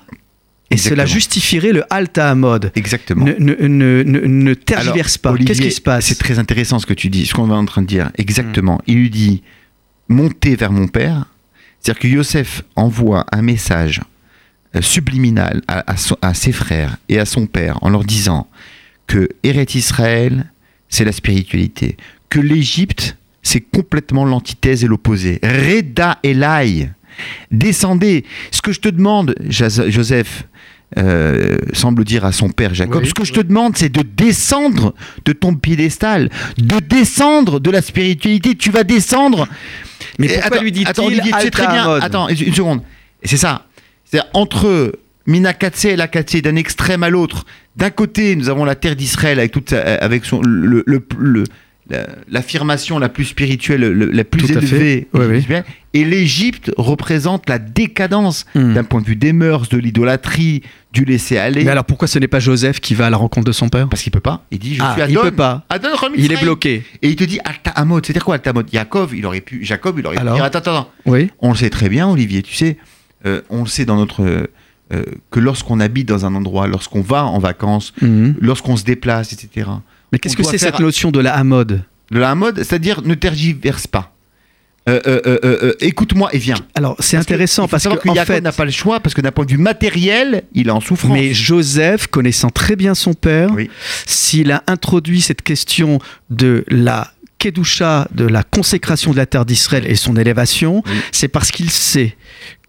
[0.70, 0.96] et Exactement.
[0.96, 2.72] cela justifierait le alta mode.
[2.74, 3.24] Exactement.
[3.24, 5.44] Ne, ne, ne, ne, ne tergiverse Alors, pas.
[5.44, 7.64] Qu'est-ce qui se passe C'est très intéressant ce que tu dis, ce qu'on est en
[7.64, 8.10] train de dire.
[8.18, 8.74] Exactement.
[8.76, 8.82] Mm.
[8.88, 9.42] Il lui dit
[10.08, 11.26] montez vers mon père.
[11.80, 14.00] C'est-à-dire que Yosef envoie un message
[14.76, 18.48] euh, subliminal à, à son- à ses frères et à son père en leur disant
[19.06, 20.50] que Eret Israël,
[20.88, 21.96] c'est la spiritualité.
[22.28, 25.38] Que l'Égypte, c'est complètement l'antithèse et l'opposé.
[25.42, 26.90] Reda Elai.
[27.50, 28.24] Descendez.
[28.50, 30.44] Ce que je te demande, Joseph,
[30.98, 34.02] euh, semble dire à son père Jacob, Oui, ce que je te demande, c'est de
[34.02, 34.94] descendre
[35.24, 38.54] de ton piédestal, de descendre de la spiritualité.
[38.54, 39.48] Tu vas descendre.
[40.18, 40.46] Mais pourquoi
[40.88, 41.84] attends, lui dit-il très bien.
[41.86, 42.82] mode Attends, une seconde.
[43.22, 43.66] C'est ça.
[44.04, 44.92] C'est entre
[45.26, 47.44] Minakatse et Lakatse, d'un extrême à l'autre.
[47.76, 51.40] D'un côté, nous avons la terre d'Israël avec toute sa- avec son le, le- le-
[51.40, 51.44] la-
[52.28, 55.26] l'affirmation la plus spirituelle, le- la plus Tout élevée, Oui, oui.
[55.42, 55.64] spirituelle.
[55.94, 58.74] et l'Égypte représente la décadence Hmm.
[58.74, 61.64] d'un point de vue des mœurs, de l'idolâtrie, du laisser aller.
[61.64, 63.88] Mais alors pourquoi ce n'est pas Joseph qui va à la rencontre de son père?
[63.88, 64.44] Parce qu'il peut pas.
[64.50, 65.22] Il dit je Ah, suis il Adon.
[65.30, 65.64] peut pas.
[65.70, 66.84] Adon Il est bloqué.
[67.02, 68.04] Et il te dit Alta Amod.
[68.04, 69.64] C'est-à-dire quoi Alta Amod Jacob, il aurait pu.
[69.64, 70.90] Jacob, il aurait pu Alors dire attends, attends, attends.
[71.06, 71.30] Oui.
[71.40, 72.76] On le sait très bien, Olivier, tu sais,
[73.26, 74.22] euh, on le sait dans notre.
[74.22, 74.46] euh,
[74.94, 78.36] euh, que lorsqu'on habite dans un endroit, lorsqu'on va en vacances, Mhm.
[78.40, 79.68] lorsqu'on se déplace, etc.
[80.12, 83.14] Mais qu'est-ce que c'est faire- cette notion de la hamod De la mode, c'est-à-dire ne
[83.14, 84.14] tergiverse pas.
[84.88, 86.56] Euh, euh, euh, Écoute-moi et viens.
[86.74, 89.14] Alors c'est que intéressant parce que, que en Jacob fait, n'a pas le choix parce
[89.14, 91.12] que d'un point de vue matériel, il est en souffrance.
[91.12, 93.68] mais Joseph, connaissant très bien son père, Oui.
[94.06, 95.98] s'il a introduit cette question
[96.30, 100.92] de la Kedusha, de la consécration de la terre d'Israël et son élévation, Oui.
[101.12, 102.16] c'est parce qu'il sait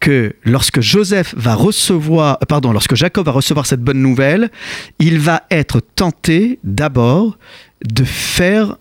[0.00, 4.50] que lorsque Joseph va recevoir, euh, pardon, lorsque Jacob va recevoir cette bonne nouvelle,
[4.98, 7.36] il va être tenté d'abord
[7.84, 8.76] de faire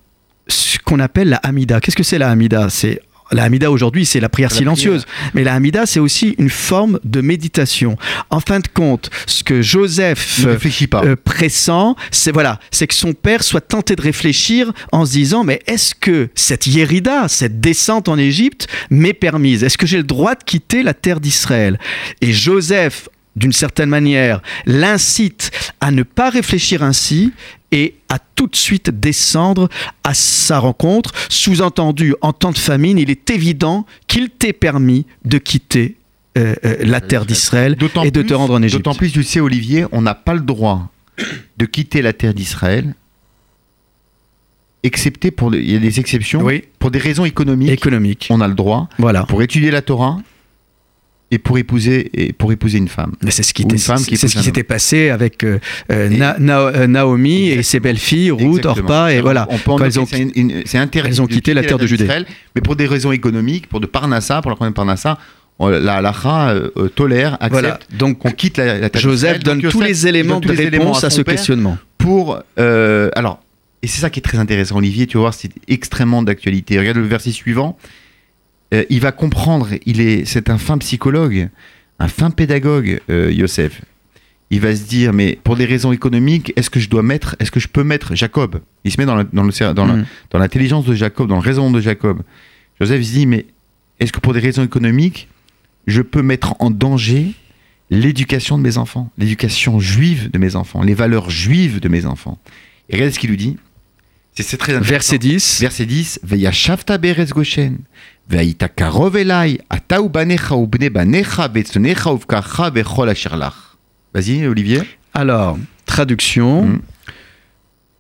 [0.48, 1.80] ce qu'on appelle la Hamida.
[1.82, 2.70] Qu'est-ce que c'est la Hamida?
[2.70, 5.06] C'est la Hamida aujourd'hui, c'est la prière La silencieuse.
[5.34, 7.98] Mais la Hamida, c'est aussi une forme de méditation.
[8.30, 10.46] En fin de compte, ce que Joseph
[10.90, 11.04] pas.
[11.04, 15.44] euh, pressant, c'est voilà, c'est que son père soit tenté de réfléchir en se disant
[15.44, 19.64] mais est-ce que cette Yérida, cette descente en Égypte m'est permise?
[19.64, 21.80] Est-ce que j'ai le droit de quitter la terre d'Israël?
[22.22, 27.32] Et Joseph d'une certaine manière, l'incite à ne pas réfléchir ainsi
[27.72, 29.70] et à tout de suite descendre
[30.04, 31.12] à sa rencontre.
[31.30, 35.98] Sous-entendu, en temps de famine, il est évident qu'il t'est permis de quitter
[36.38, 38.84] euh, euh, la terre d'Israël et de te rendre en Égypte.
[38.84, 40.90] D'autant plus, tu sais, Olivier, on n'a pas le droit
[41.58, 42.96] de quitter la terre d'Israël,
[44.84, 45.54] excepté pour.
[45.54, 46.42] Il y a des exceptions.
[46.42, 48.28] Oui, Pour des raisons économiques, économique.
[48.30, 48.90] on a le droit.
[48.98, 49.24] Voilà.
[49.24, 50.20] Pour étudier la Torah
[51.32, 53.14] et pour épouser, et pour épouser une femme.
[53.30, 53.64] C'est ce qui,
[54.18, 55.60] s'était passé avec euh,
[55.92, 58.66] euh, Et- Na- Na- euh, Naomi et ses belles-filles, Ruth.
[58.66, 59.48] Orpa, et voilà.
[59.68, 62.04] On elles ont c'est interdit elles ont de quitté la terre de Judée.
[62.04, 65.18] d'Israël, mais pour des raisons économiques, pour de Parnassa, pour la première Parnassa,
[65.60, 67.80] on- la halakha euh, tolère, accepte Voilà.
[67.98, 71.04] Donc qu'on quitte la, la terre Joseph donne Donc, tous les éléments de éléments réponse
[71.04, 71.78] à ce questionnement.
[71.98, 73.40] pour euh, alors
[73.84, 76.98] et c'est ça qui est très intéressant Olivier tu vas voir c'est extrêmement d'actualité regarde
[76.98, 77.78] le verset suivant
[78.74, 81.50] Euh, il va comprendre il est c'est un fin psychologue
[81.98, 83.82] un fin pédagogue euh, Yosef
[84.52, 87.50] il va se dire mais pour des raisons économiques est-ce que je dois mettre est-ce
[87.50, 88.62] que je peux mettre Jacob?
[88.84, 89.94] Il se met dans la- dans le cer- dans la-
[90.30, 92.22] dans l'intelligence de Jacob dans le raisonnement de Jacob
[92.80, 93.48] Joseph se dit mais
[94.00, 95.28] est-ce que pour des raisons économiques
[95.88, 97.34] je peux mettre en danger
[97.90, 102.38] l'éducation de mes enfants, l'éducation juive de mes enfants, les valeurs juives de mes enfants?
[102.90, 103.58] Et regardez ce qu'il lui dit.
[104.36, 104.90] C'est très intéressant.
[104.92, 105.60] Verset 10.
[105.60, 106.20] Verset 10.
[106.24, 107.80] Veyashavta beretz Goshen.
[114.14, 114.82] Vas-y, Olivier.
[115.16, 116.66] Alors, traduction.
[116.66, 116.82] Mhm.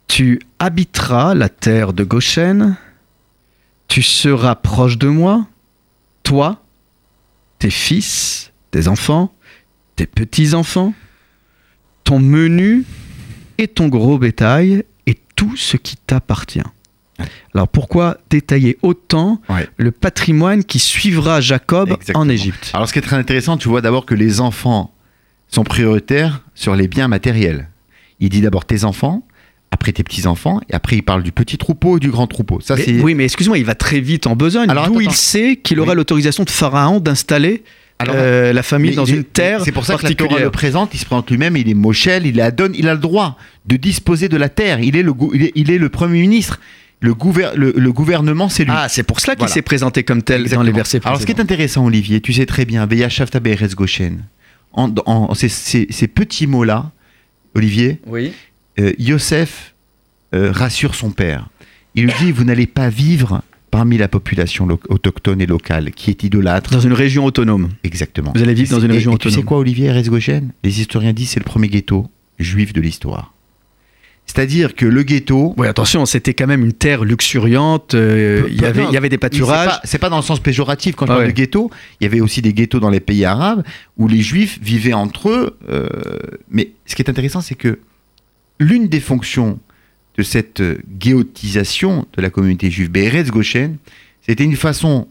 [0.07, 2.77] Tu habiteras la terre de Goshen,
[3.87, 5.47] tu seras proche de moi,
[6.23, 6.63] toi,
[7.57, 9.33] tes fils, tes enfants,
[9.95, 10.93] tes petits-enfants,
[12.03, 12.85] ton menu
[13.57, 16.61] et ton gros bétail et tout ce qui t'appartient.
[17.55, 19.67] Alors pourquoi détailler autant Ouais.
[19.77, 22.19] le patrimoine qui suivra Jacob Exactement.
[22.19, 22.71] en Égypte?
[22.73, 24.93] Alors, ce qui est très intéressant, tu vois d'abord que les enfants
[25.49, 27.67] sont prioritaires sur les biens matériels.
[28.19, 29.25] Il dit d'abord tes enfants,
[29.71, 32.59] après tes petits-enfants, et après il parle du petit troupeau et du grand troupeau.
[32.61, 32.99] Ça, Mais- c'est.
[33.01, 34.69] Oui, mais excuse-moi, il va très vite en besogne.
[34.69, 35.95] Alors, D'où il sait qu'il aura Oui.
[35.97, 37.63] l'autorisation de Pharaon d'installer
[37.99, 40.93] Alors, euh, la famille dans une terre C'est pour ça que la Torah le présente,
[40.93, 43.75] il se présente lui-même, il est Moshel, il la donne, il a le droit de
[43.75, 44.79] disposer de la terre.
[44.79, 46.59] Il est le, gou- il est, il est le premier ministre.
[47.01, 48.71] Le, gouver- le, le gouvernement, c'est lui.
[48.75, 49.53] Ah, c'est pour cela qu'il Voilà.
[49.53, 52.45] s'est présenté comme tel dans les versets Alors, ce qui est intéressant, Olivier, tu sais
[52.45, 52.85] très bien,
[54.73, 56.91] en, en- ces, ces- ces petits mots-là,
[57.55, 58.33] Olivier, Oui.
[58.79, 59.73] euh, Yosef
[60.35, 61.47] euh, rassure son père.
[61.95, 66.23] Il lui dit Vous n'allez pas vivre parmi la population autochtone et locale qui est
[66.23, 66.71] idolâtre.
[66.71, 67.69] Dans une région autonome.
[67.83, 68.31] Exactement.
[68.35, 69.45] Vous allez vivre dans une Et- région et Tu sais autonome.
[69.45, 70.51] quoi, Olivier Eretz Goshen?
[70.63, 72.07] Les historiens disent c'est le premier ghetto
[72.37, 73.33] juif de l'histoire.
[74.31, 75.55] C'est-à-dire que le ghetto.
[75.57, 77.95] Oui, attention, c'était quand même une terre luxuriante.
[77.95, 79.67] euh, il, y avait, il y avait des pâturages.
[79.67, 81.31] pas- C'est pas, dans le sens péjoratif quand je Ah parle ouais.
[81.33, 81.71] de ghetto.
[81.99, 83.63] Il y avait aussi des ghettos dans les pays arabes
[83.97, 85.57] où les juifs vivaient entre eux.
[85.69, 85.89] euh,
[86.51, 87.79] mais ce qui est intéressant, c'est que
[88.59, 89.59] l'une des fonctions
[90.15, 93.77] de cette euh, géotisation de la communauté juive, Be'eretz Goshen,
[94.21, 95.07] c'était une façon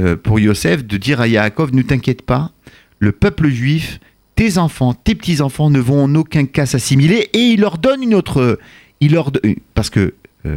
[0.00, 2.52] euh, pour Yosef de dire à Yaakov ne t'inquiète pas,
[3.00, 4.00] le peuple juif,
[4.36, 8.14] tes enfants, tes petits-enfants ne vont en aucun cas s'assimiler et il leur donne une
[8.14, 8.58] autre.
[9.00, 9.40] Il leur, do-
[9.74, 10.14] parce que
[10.46, 10.56] euh,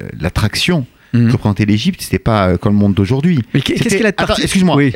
[0.00, 1.28] euh, l'attraction Mhm.
[1.28, 3.38] que représentait l'Égypte, c'était pas euh, comme le monde d'aujourd'hui.
[3.54, 4.92] Mais qu'est- qu'est-ce qu'elle a Excuse-moi, Oui.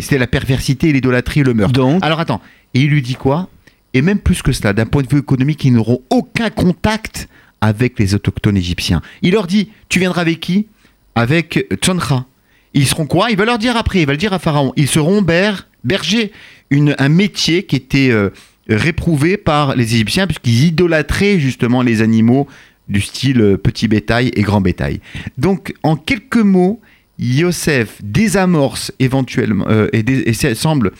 [0.00, 1.72] c'était la perversité, l'idolâtrie le meurtre.
[1.74, 2.40] Donc, Alors attends,
[2.74, 3.48] et il lui dit quoi?
[3.94, 7.28] Et même plus que cela, d'un point de vue économique, ils n'auront aucun contact
[7.60, 9.00] avec les autochtones égyptiens.
[9.22, 10.66] Il leur dit, tu viendras avec qui?
[11.14, 12.26] Avec Tsonra.
[12.74, 13.30] Ils seront quoi?
[13.30, 16.32] Il va leur dire après, il va le dire à Pharaon, ils seront ber- bergers,
[16.70, 18.30] une, un métier qui était euh,
[18.68, 22.46] réprouvé par les Égyptiens puisqu'ils idolâtraient justement les animaux
[22.88, 25.00] du style euh, petit bétail et grand bétail.
[25.38, 26.80] Donc en quelques mots,
[27.18, 30.92] Yosef désamorce éventuellement euh, et, semble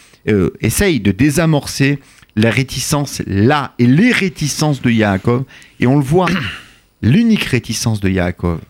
[0.61, 1.99] essaye de désamorcer
[2.37, 5.45] la réticence là et les réticences de Yaakov
[5.81, 6.29] et on le voit
[7.03, 8.61] l'unique réticence de Yaakov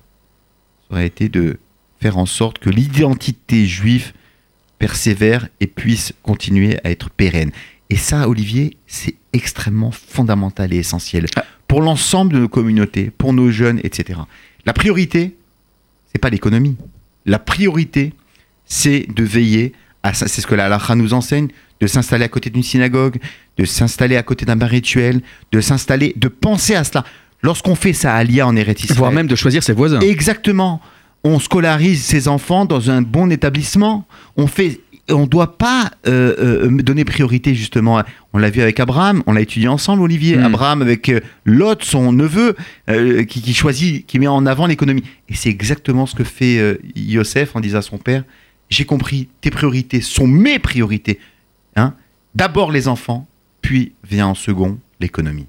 [0.90, 1.58] aurait été de
[2.00, 4.12] faire en sorte que l'identité juive
[4.80, 7.52] persévère et puisse continuer à être pérenne.
[7.90, 11.44] Et ça, Olivier, c'est extrêmement fondamental et essentiel Ah.
[11.68, 14.18] pour l'ensemble de nos communautés, pour nos jeunes, etc.
[14.66, 15.36] La priorité,
[16.12, 16.76] c'est pas l'économie.
[17.26, 18.12] La priorité,
[18.64, 20.26] c'est de veiller à ça.
[20.26, 21.48] C'est ce que la halakha nous enseigne,
[21.80, 23.18] de s'installer à côté d'une synagogue,
[23.58, 25.20] de s'installer à côté d'un bain rituel,
[25.52, 27.04] de s'installer, de penser à cela.
[27.42, 30.00] Lorsqu'on fait ça à Lia en Eretz Israël, voire même de choisir ses voisins.
[30.00, 30.80] Exactement.
[31.24, 34.06] On scolarise ses enfants dans un bon établissement.
[34.36, 34.80] On fait.
[35.12, 37.98] On ne doit pas euh, euh, donner priorité justement.
[37.98, 40.36] à- On l'a vu avec Abraham, on l'a étudié ensemble, Olivier.
[40.36, 40.44] Mm.
[40.44, 42.54] Abraham avec euh, Lot, son neveu,
[43.26, 45.02] qui, qui choisit, qui met en avant l'économie.
[45.28, 48.22] Et c'est exactement ce que fait Yosef en disant à son père
[48.68, 51.18] J'ai compris, tes priorités sont mes priorités.
[51.74, 51.94] Hein
[52.36, 53.26] D'abord les enfants,
[53.62, 55.46] puis vient en second l'économie.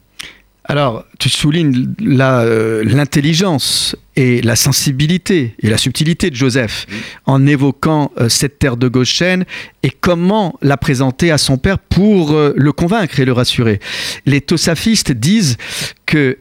[0.71, 6.87] Alors, tu soulignes euh, l'intelligence et la sensibilité et la subtilité de Joseph
[7.25, 9.43] en évoquant euh, cette terre de Goshen
[9.83, 13.81] et comment la présenter à son père pour euh, le convaincre et le rassurer.
[14.25, 15.57] Les tosafistes disent
[16.05, 16.37] que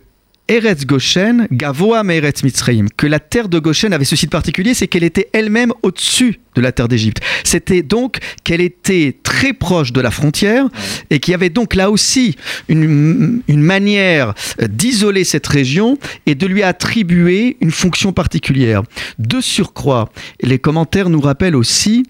[0.50, 4.88] Eretz Goshen, Gavoa Eretz Mitzrayim, que la terre de Goshen avait ceci de particulier, c'est
[4.88, 7.20] qu'elle était elle-même au-dessus de la terre d'Égypte.
[7.44, 10.66] C'était donc qu'elle était très proche de la frontière
[11.10, 12.34] et qu'il y avait donc là aussi
[12.68, 18.82] une, manière d'isoler cette région et de lui attribuer une fonction particulière.
[19.20, 20.10] De surcroît,
[20.42, 22.02] les commentaires nous rappellent aussi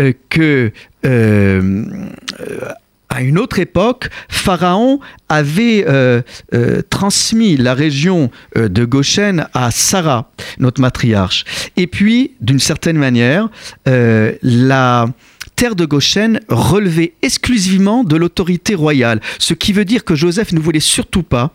[0.00, 0.72] euh, que
[1.06, 1.84] euh,
[3.14, 4.98] à une autre époque, Pharaon
[5.28, 6.20] avait euh,
[6.52, 11.44] euh, transmis la région euh, de Goshen à Sarah, notre matriarche.
[11.76, 13.48] Et puis, d'une certaine manière,
[13.86, 15.06] la
[15.54, 20.58] terre de Goshen relevait exclusivement de l'autorité royale, ce qui veut dire que Joseph ne
[20.58, 21.52] voulait surtout pas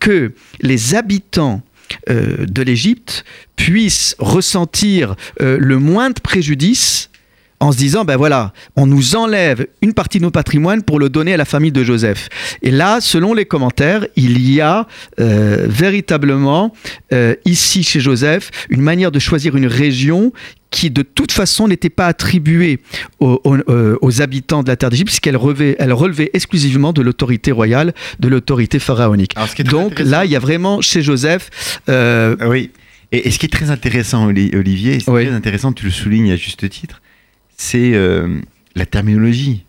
[0.00, 1.62] que les habitants
[2.08, 3.24] de l'Égypte
[3.56, 7.08] puissent ressentir le moindre préjudice
[7.60, 11.08] en se disant, ben voilà, on nous enlève une partie de nos patrimoines pour le
[11.08, 12.28] donner à la famille de Joseph.
[12.62, 14.86] Et là, selon les commentaires, il y a
[15.18, 16.72] euh, véritablement
[17.12, 20.32] euh, ici chez Joseph une manière de choisir une région
[20.70, 22.78] qui de toute façon n'était pas attribuée
[23.20, 27.00] aux, aux- euh, aux habitants de la terre d'Égypte, puisqu'elle relevait, elle relevait exclusivement de
[27.02, 29.34] l'autorité royale, de l'autorité pharaonique.
[29.64, 31.48] Donc là, il y a vraiment chez Joseph
[31.88, 32.70] euh, Oui.
[33.10, 35.24] Et, et ce qui est très intéressant, Oli- Olivier, c'est Oui.
[35.26, 37.00] très intéressant, tu le soulignes à juste titre,
[37.58, 38.40] c'est euh,
[38.74, 39.64] la terminologie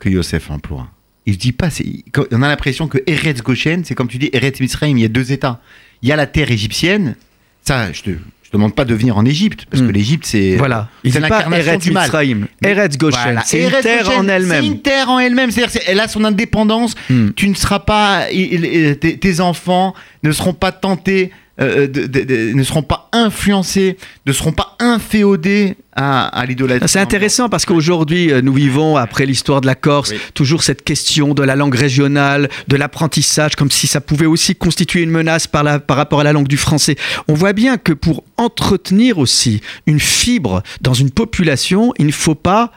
[0.00, 0.88] que Yosef emploie.
[1.26, 1.86] il dit pas, c'est-
[2.32, 5.08] on a l'impression que Eretz Goshen, c'est comme tu dis, Eretz Mitzrayim, il y a
[5.08, 5.60] deux États.
[6.02, 7.16] Il y a la terre égyptienne,
[7.62, 10.56] ça, je te, je te demande pas de venir en Égypte, parce que l'Égypte, c'est.
[10.56, 10.88] Voilà.
[11.02, 12.02] Il c'est l'incarnation du mal.
[12.04, 13.20] Mitzrayim, Eretz Goshen.
[13.22, 13.42] Voilà.
[13.46, 14.64] C'est une terre en C'est elle-même.
[14.64, 15.50] une terre en elle-même.
[15.50, 16.94] C'est-à-dire, c'est- elle a son indépendance.
[17.08, 17.30] Hmm.
[17.36, 21.30] Tu ne seras pas, tes, tes enfants ne seront pas tentés,
[21.60, 26.88] euh, de- de- de- ne seront pas influencés, ne seront pas inféodés à, à l'idolâtrie.
[26.88, 30.18] C'est intéressant parce qu'aujourd'hui, euh, nous vivons, après l'histoire de la Corse, Oui.
[30.34, 35.02] toujours cette question de la langue régionale, de l'apprentissage, comme si ça pouvait aussi constituer
[35.02, 36.96] une menace par, la- par rapport à la langue du français.
[37.28, 42.34] On voit bien que pour entretenir aussi une fibre dans une population, il ne faut
[42.34, 42.70] pas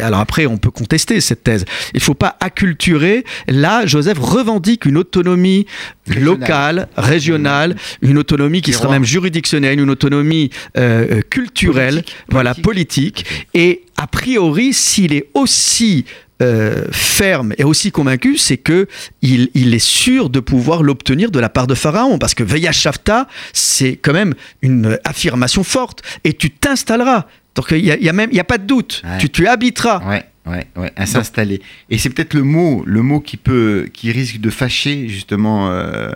[0.00, 1.64] alors après, on peut contester cette thèse.
[1.94, 3.24] Il ne faut pas acculturer.
[3.48, 5.66] Là, Joseph revendique une autonomie
[6.06, 13.24] locale, régionale, une autonomie qui sera même juridictionnelle, une autonomie euh, culturelle, Politique, voilà, politique.
[13.24, 13.48] politique.
[13.54, 16.04] Et a priori, s'il est aussi
[16.42, 18.88] euh, ferme et aussi convaincu, c'est que
[19.22, 22.72] il, il est sûr de pouvoir l'obtenir de la part de Pharaon, parce que Veya
[22.72, 27.26] Shavta, c'est quand même une affirmation forte, et tu t'installeras.
[27.54, 29.02] Donc il y a, y a même, il y a pas de doute.
[29.04, 29.18] Ouais.
[29.18, 30.02] Tu, tu habiteras.
[30.08, 31.62] Ouais, ouais, ouais, à s'installer.
[31.88, 35.70] Et c'est peut-être le mot, le mot qui peut, qui risque de fâcher justement.
[35.70, 36.10] euh,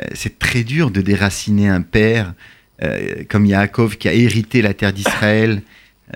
[0.00, 2.34] euh, c'est très dur de déraciner un père
[2.82, 5.62] euh, comme Yaakov qui a hérité la terre d'Israël.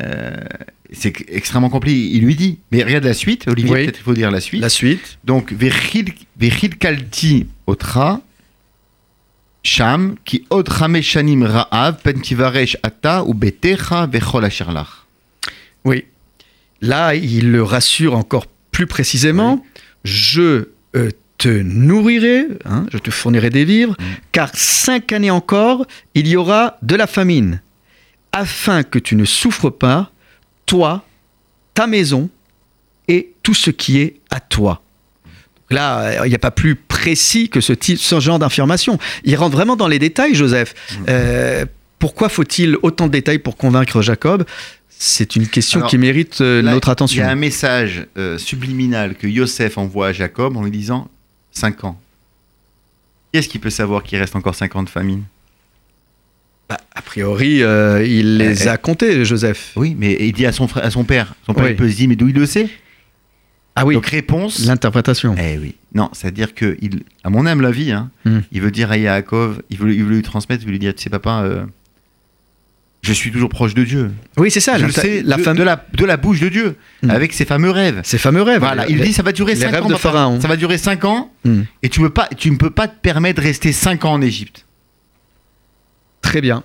[0.00, 0.36] Euh,
[0.92, 1.98] c'est extrêmement compliqué.
[2.16, 2.58] Il lui dit.
[2.70, 3.72] Mais regarde la suite, Olivier.
[3.72, 3.84] Oui.
[3.84, 4.60] Peut-être il faut dire la suite.
[4.60, 5.18] La suite.
[5.24, 8.20] Donc, Vechil kalti otra.
[9.64, 14.48] Sham, ki od chame shanim ra'av, pen tivaresh ata, ou betecha, vechol.
[15.84, 16.04] Oui.
[16.80, 19.64] Là, il le rassure encore plus précisément.
[20.04, 24.04] Je euh, te nourrirai, hein, je te fournirai des vivres, Mm.
[24.32, 27.60] car cinq années encore, il y aura de la famine,
[28.32, 30.10] afin que tu ne souffres pas,
[30.66, 31.04] toi,
[31.74, 32.28] ta maison
[33.08, 34.82] et tout ce qui est à toi.
[35.70, 38.98] Là, il n'y a pas plus précis que ce, type, ce genre d'information.
[39.24, 40.74] Il rentre vraiment dans les détails, Joseph.
[41.08, 41.66] Euh,
[41.98, 44.44] pourquoi faut-il autant de détails pour convaincre Jacob?
[44.88, 47.22] C'est une question Alors, qui mérite euh, Là, notre Il attention.
[47.22, 51.08] y a un message euh, subliminal que Yosef envoie à Jacob en lui disant
[51.52, 52.00] 5 ans.
[53.32, 55.22] Qui est-ce qui peut savoir qu'il reste encore 5 ans de famine?
[56.68, 59.72] Bah, a priori, euh, il les Eh, a comptés, Joseph.
[59.76, 61.34] Oui, mais il dit à son, frère, à son père.
[61.46, 61.70] Son père Oui.
[61.70, 62.68] il peut se dire, mais d'où il le sait?
[63.74, 64.66] Ah oui, Donc réponse.
[64.66, 65.34] l'interprétation.
[65.38, 65.76] Eh oui.
[65.94, 68.10] Non, c'est-à-dire que, il, à mon âme la vie, hein,
[68.52, 70.94] il veut dire à Yaakov, il veut, il veut lui transmettre, il veut lui dire,
[70.94, 71.64] tu sais papa, euh,
[73.02, 74.10] je suis toujours proche de Dieu.
[74.36, 74.76] Oui, c'est ça.
[74.78, 77.10] je le sais la de, fame- de la, de la bouche de Dieu, Hmm.
[77.10, 78.00] avec ses fameux rêves.
[78.02, 78.58] Ces fameux rêves.
[78.58, 79.88] Voilà, il dit ça va durer les 5 rêves ans.
[79.88, 79.94] de.
[79.94, 80.40] Pharaon.
[80.40, 81.62] Ça va durer 5 ans Hmm.
[81.82, 84.20] et tu, peux pas, tu ne peux pas te permettre de rester 5 ans en
[84.20, 84.66] Égypte.
[86.28, 86.62] Très bien.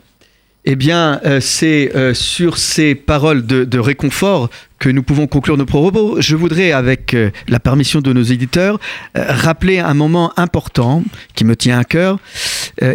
[0.65, 5.65] Eh bien, euh, c'est euh, sur ces paroles de, réconfort que nous pouvons conclure nos
[5.65, 6.19] propos.
[6.19, 8.77] Je voudrais, avec euh, la permission de nos éditeurs,
[9.15, 11.01] rappeler un moment important
[11.33, 12.19] qui me tient à cœur.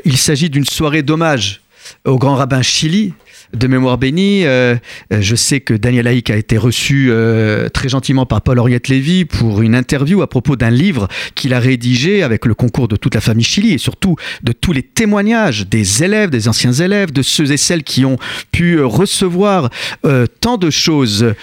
[0.04, 1.62] Il s'agit d'une soirée d'hommage
[2.04, 3.14] au grand rabbin Chili
[3.54, 4.44] de mémoire bénie.
[4.44, 4.76] Euh,
[5.12, 8.88] euh, je sais que Daniel Haïk a été reçu euh, très gentiment par Paul Henriette
[8.88, 12.96] Lévy pour une interview à propos d'un livre qu'il a rédigé avec le concours de
[12.96, 17.12] toute la famille Chili et surtout de tous les témoignages des élèves, des anciens élèves,
[17.12, 18.18] de ceux et celles qui ont
[18.52, 19.70] pu recevoir
[20.40, 21.34] tant de choses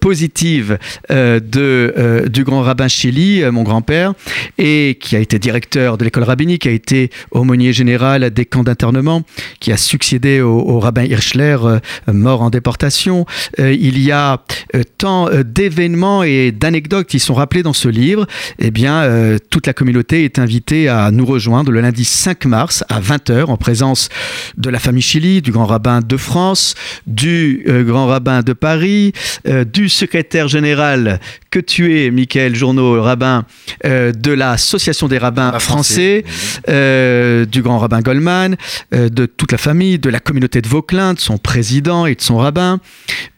[0.00, 4.14] positives de, du grand rabbin Chili, mon grand-père,
[4.58, 8.62] et qui a été directeur de l'école rabbinique, qui a été aumônier général des camps
[8.62, 9.22] d'internement,
[9.60, 11.78] qui a succédé au rabbin Hirschler, euh,
[12.12, 13.26] mort en déportation.
[13.58, 14.42] Euh, il y a
[14.74, 18.26] euh, tant d'événements et d'anecdotes qui sont rappelés dans ce livre.
[18.58, 19.08] Eh bien,
[19.50, 23.56] toute la communauté est invitée à nous rejoindre le lundi 5 mars à 20h en
[23.56, 24.08] présence
[24.56, 26.74] de la famille Chili, du grand rabbin de France,
[27.06, 29.12] du grand rabbin de Paris,
[29.72, 31.20] du secrétaire général
[31.50, 33.44] que tu es, Michael Journeau, rabbin
[33.84, 36.24] de l'Association des rabbins Pas français,
[36.66, 38.56] du grand rabbin Goldman,
[38.92, 42.38] de toute la famille, de la communauté de Vauclin, de son président et de son
[42.38, 42.80] rabbin.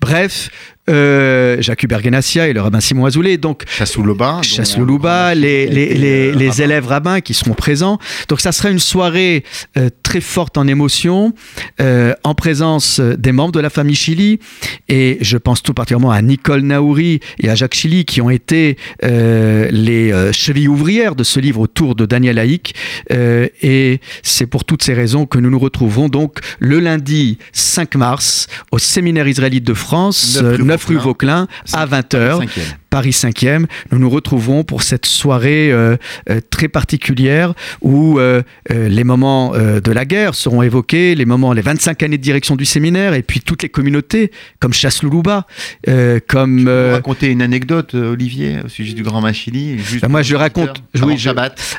[0.01, 0.51] Bref,
[0.91, 3.37] euh, Jacques Hubert Guénassia et le rabbin Simon Azoulay.
[3.37, 4.37] Donc, Chassoulouba.
[4.37, 6.65] dont- Chasse-Loulouba, dont- les, qui a les, été, les, euh, les rabbin.
[6.65, 7.99] élèves rabbins qui seront présents.
[8.29, 9.45] Donc ça sera une soirée
[9.77, 11.33] euh, très forte en émotion,
[11.81, 14.41] euh, en présence des membres de la famille Chili.
[14.89, 18.77] Et je pense tout particulièrement à Nicole Naouri et à Jacques Chili qui ont été
[19.03, 22.75] les chevilles ouvrières de ce livre autour de Daniel Haïk.
[23.11, 28.47] Et c'est pour toutes ces raisons que nous nous retrouverons donc le lundi 5 mars
[28.71, 32.67] au séminaire israélite de France, 9 rue 9 rue Vauclin, à 20h Cinquième.
[32.93, 35.97] Paris 5e, nous nous retrouverons pour cette soirée euh,
[36.29, 41.25] euh, très particulière où euh, euh, les moments euh, de la guerre seront évoqués, les
[41.25, 44.31] moments, les 25 années de direction du séminaire, et puis toutes les communautés,
[44.61, 45.47] comme Chasse-Loulouba,
[45.89, 46.61] euh, comme...
[46.65, 50.37] Vous euh, raconter une anecdote, Olivier, au sujet du Grand Machili juste Bah, moi, je
[50.37, 51.31] raconte- oui, je-.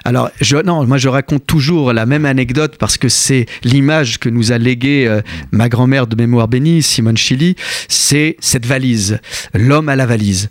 [0.06, 4.30] Alors, je, non, moi je raconte toujours la même anecdote parce que c'est l'image que
[4.30, 7.56] nous a léguée euh, ma grand-mère de mémoire bénie, Simone Chili,
[7.88, 9.20] c'est cette valise,
[9.54, 10.50] l'homme à la valise,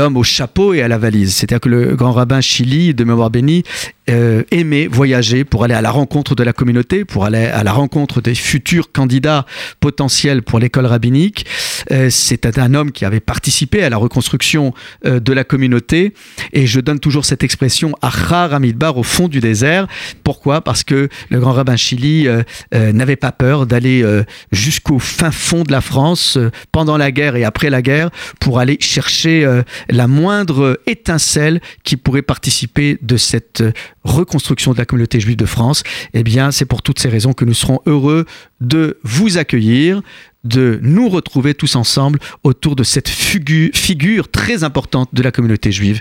[0.00, 1.34] l'homme au chapeau et à la valise.
[1.34, 3.64] C'est-à-dire que le grand rabbin Chili de mémoire bénie
[4.08, 7.72] euh, aimait voyager pour aller à la rencontre de la communauté, pour aller à la
[7.72, 9.44] rencontre des futurs candidats
[9.78, 11.44] potentiels pour l'école rabbinique.
[11.92, 14.72] Euh, C'était un homme qui avait participé à la reconstruction
[15.04, 16.14] euh, de la communauté
[16.54, 19.86] et je donne toujours cette expression Achar Amidbar au fond du désert.
[20.24, 20.62] Pourquoi?
[20.62, 22.42] Parce que le grand rabbin Chili euh,
[22.72, 24.02] n'avait pas peur d'aller
[24.50, 26.38] jusqu'au fin fond de la France
[26.72, 28.08] pendant la guerre et après la guerre
[28.40, 29.46] pour aller chercher
[29.90, 33.62] la moindre étincelle qui pourrait participer de cette
[34.04, 35.82] reconstruction de la communauté juive de France.
[36.14, 38.24] Eh bien, c'est pour toutes ces raisons que nous serons heureux
[38.60, 40.02] de vous accueillir
[40.44, 45.70] de nous retrouver tous ensemble autour de cette figu- figure très importante de la communauté
[45.70, 46.00] juive.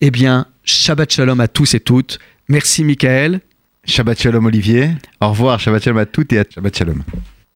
[0.00, 2.18] Eh bien, Shabbat Shalom à tous et toutes.
[2.48, 3.40] Merci Michael.
[3.84, 4.90] Shabbat Shalom, Olivier.
[5.20, 7.02] Au revoir, Shabbat Shalom à toutes et à Shabbat Shalom.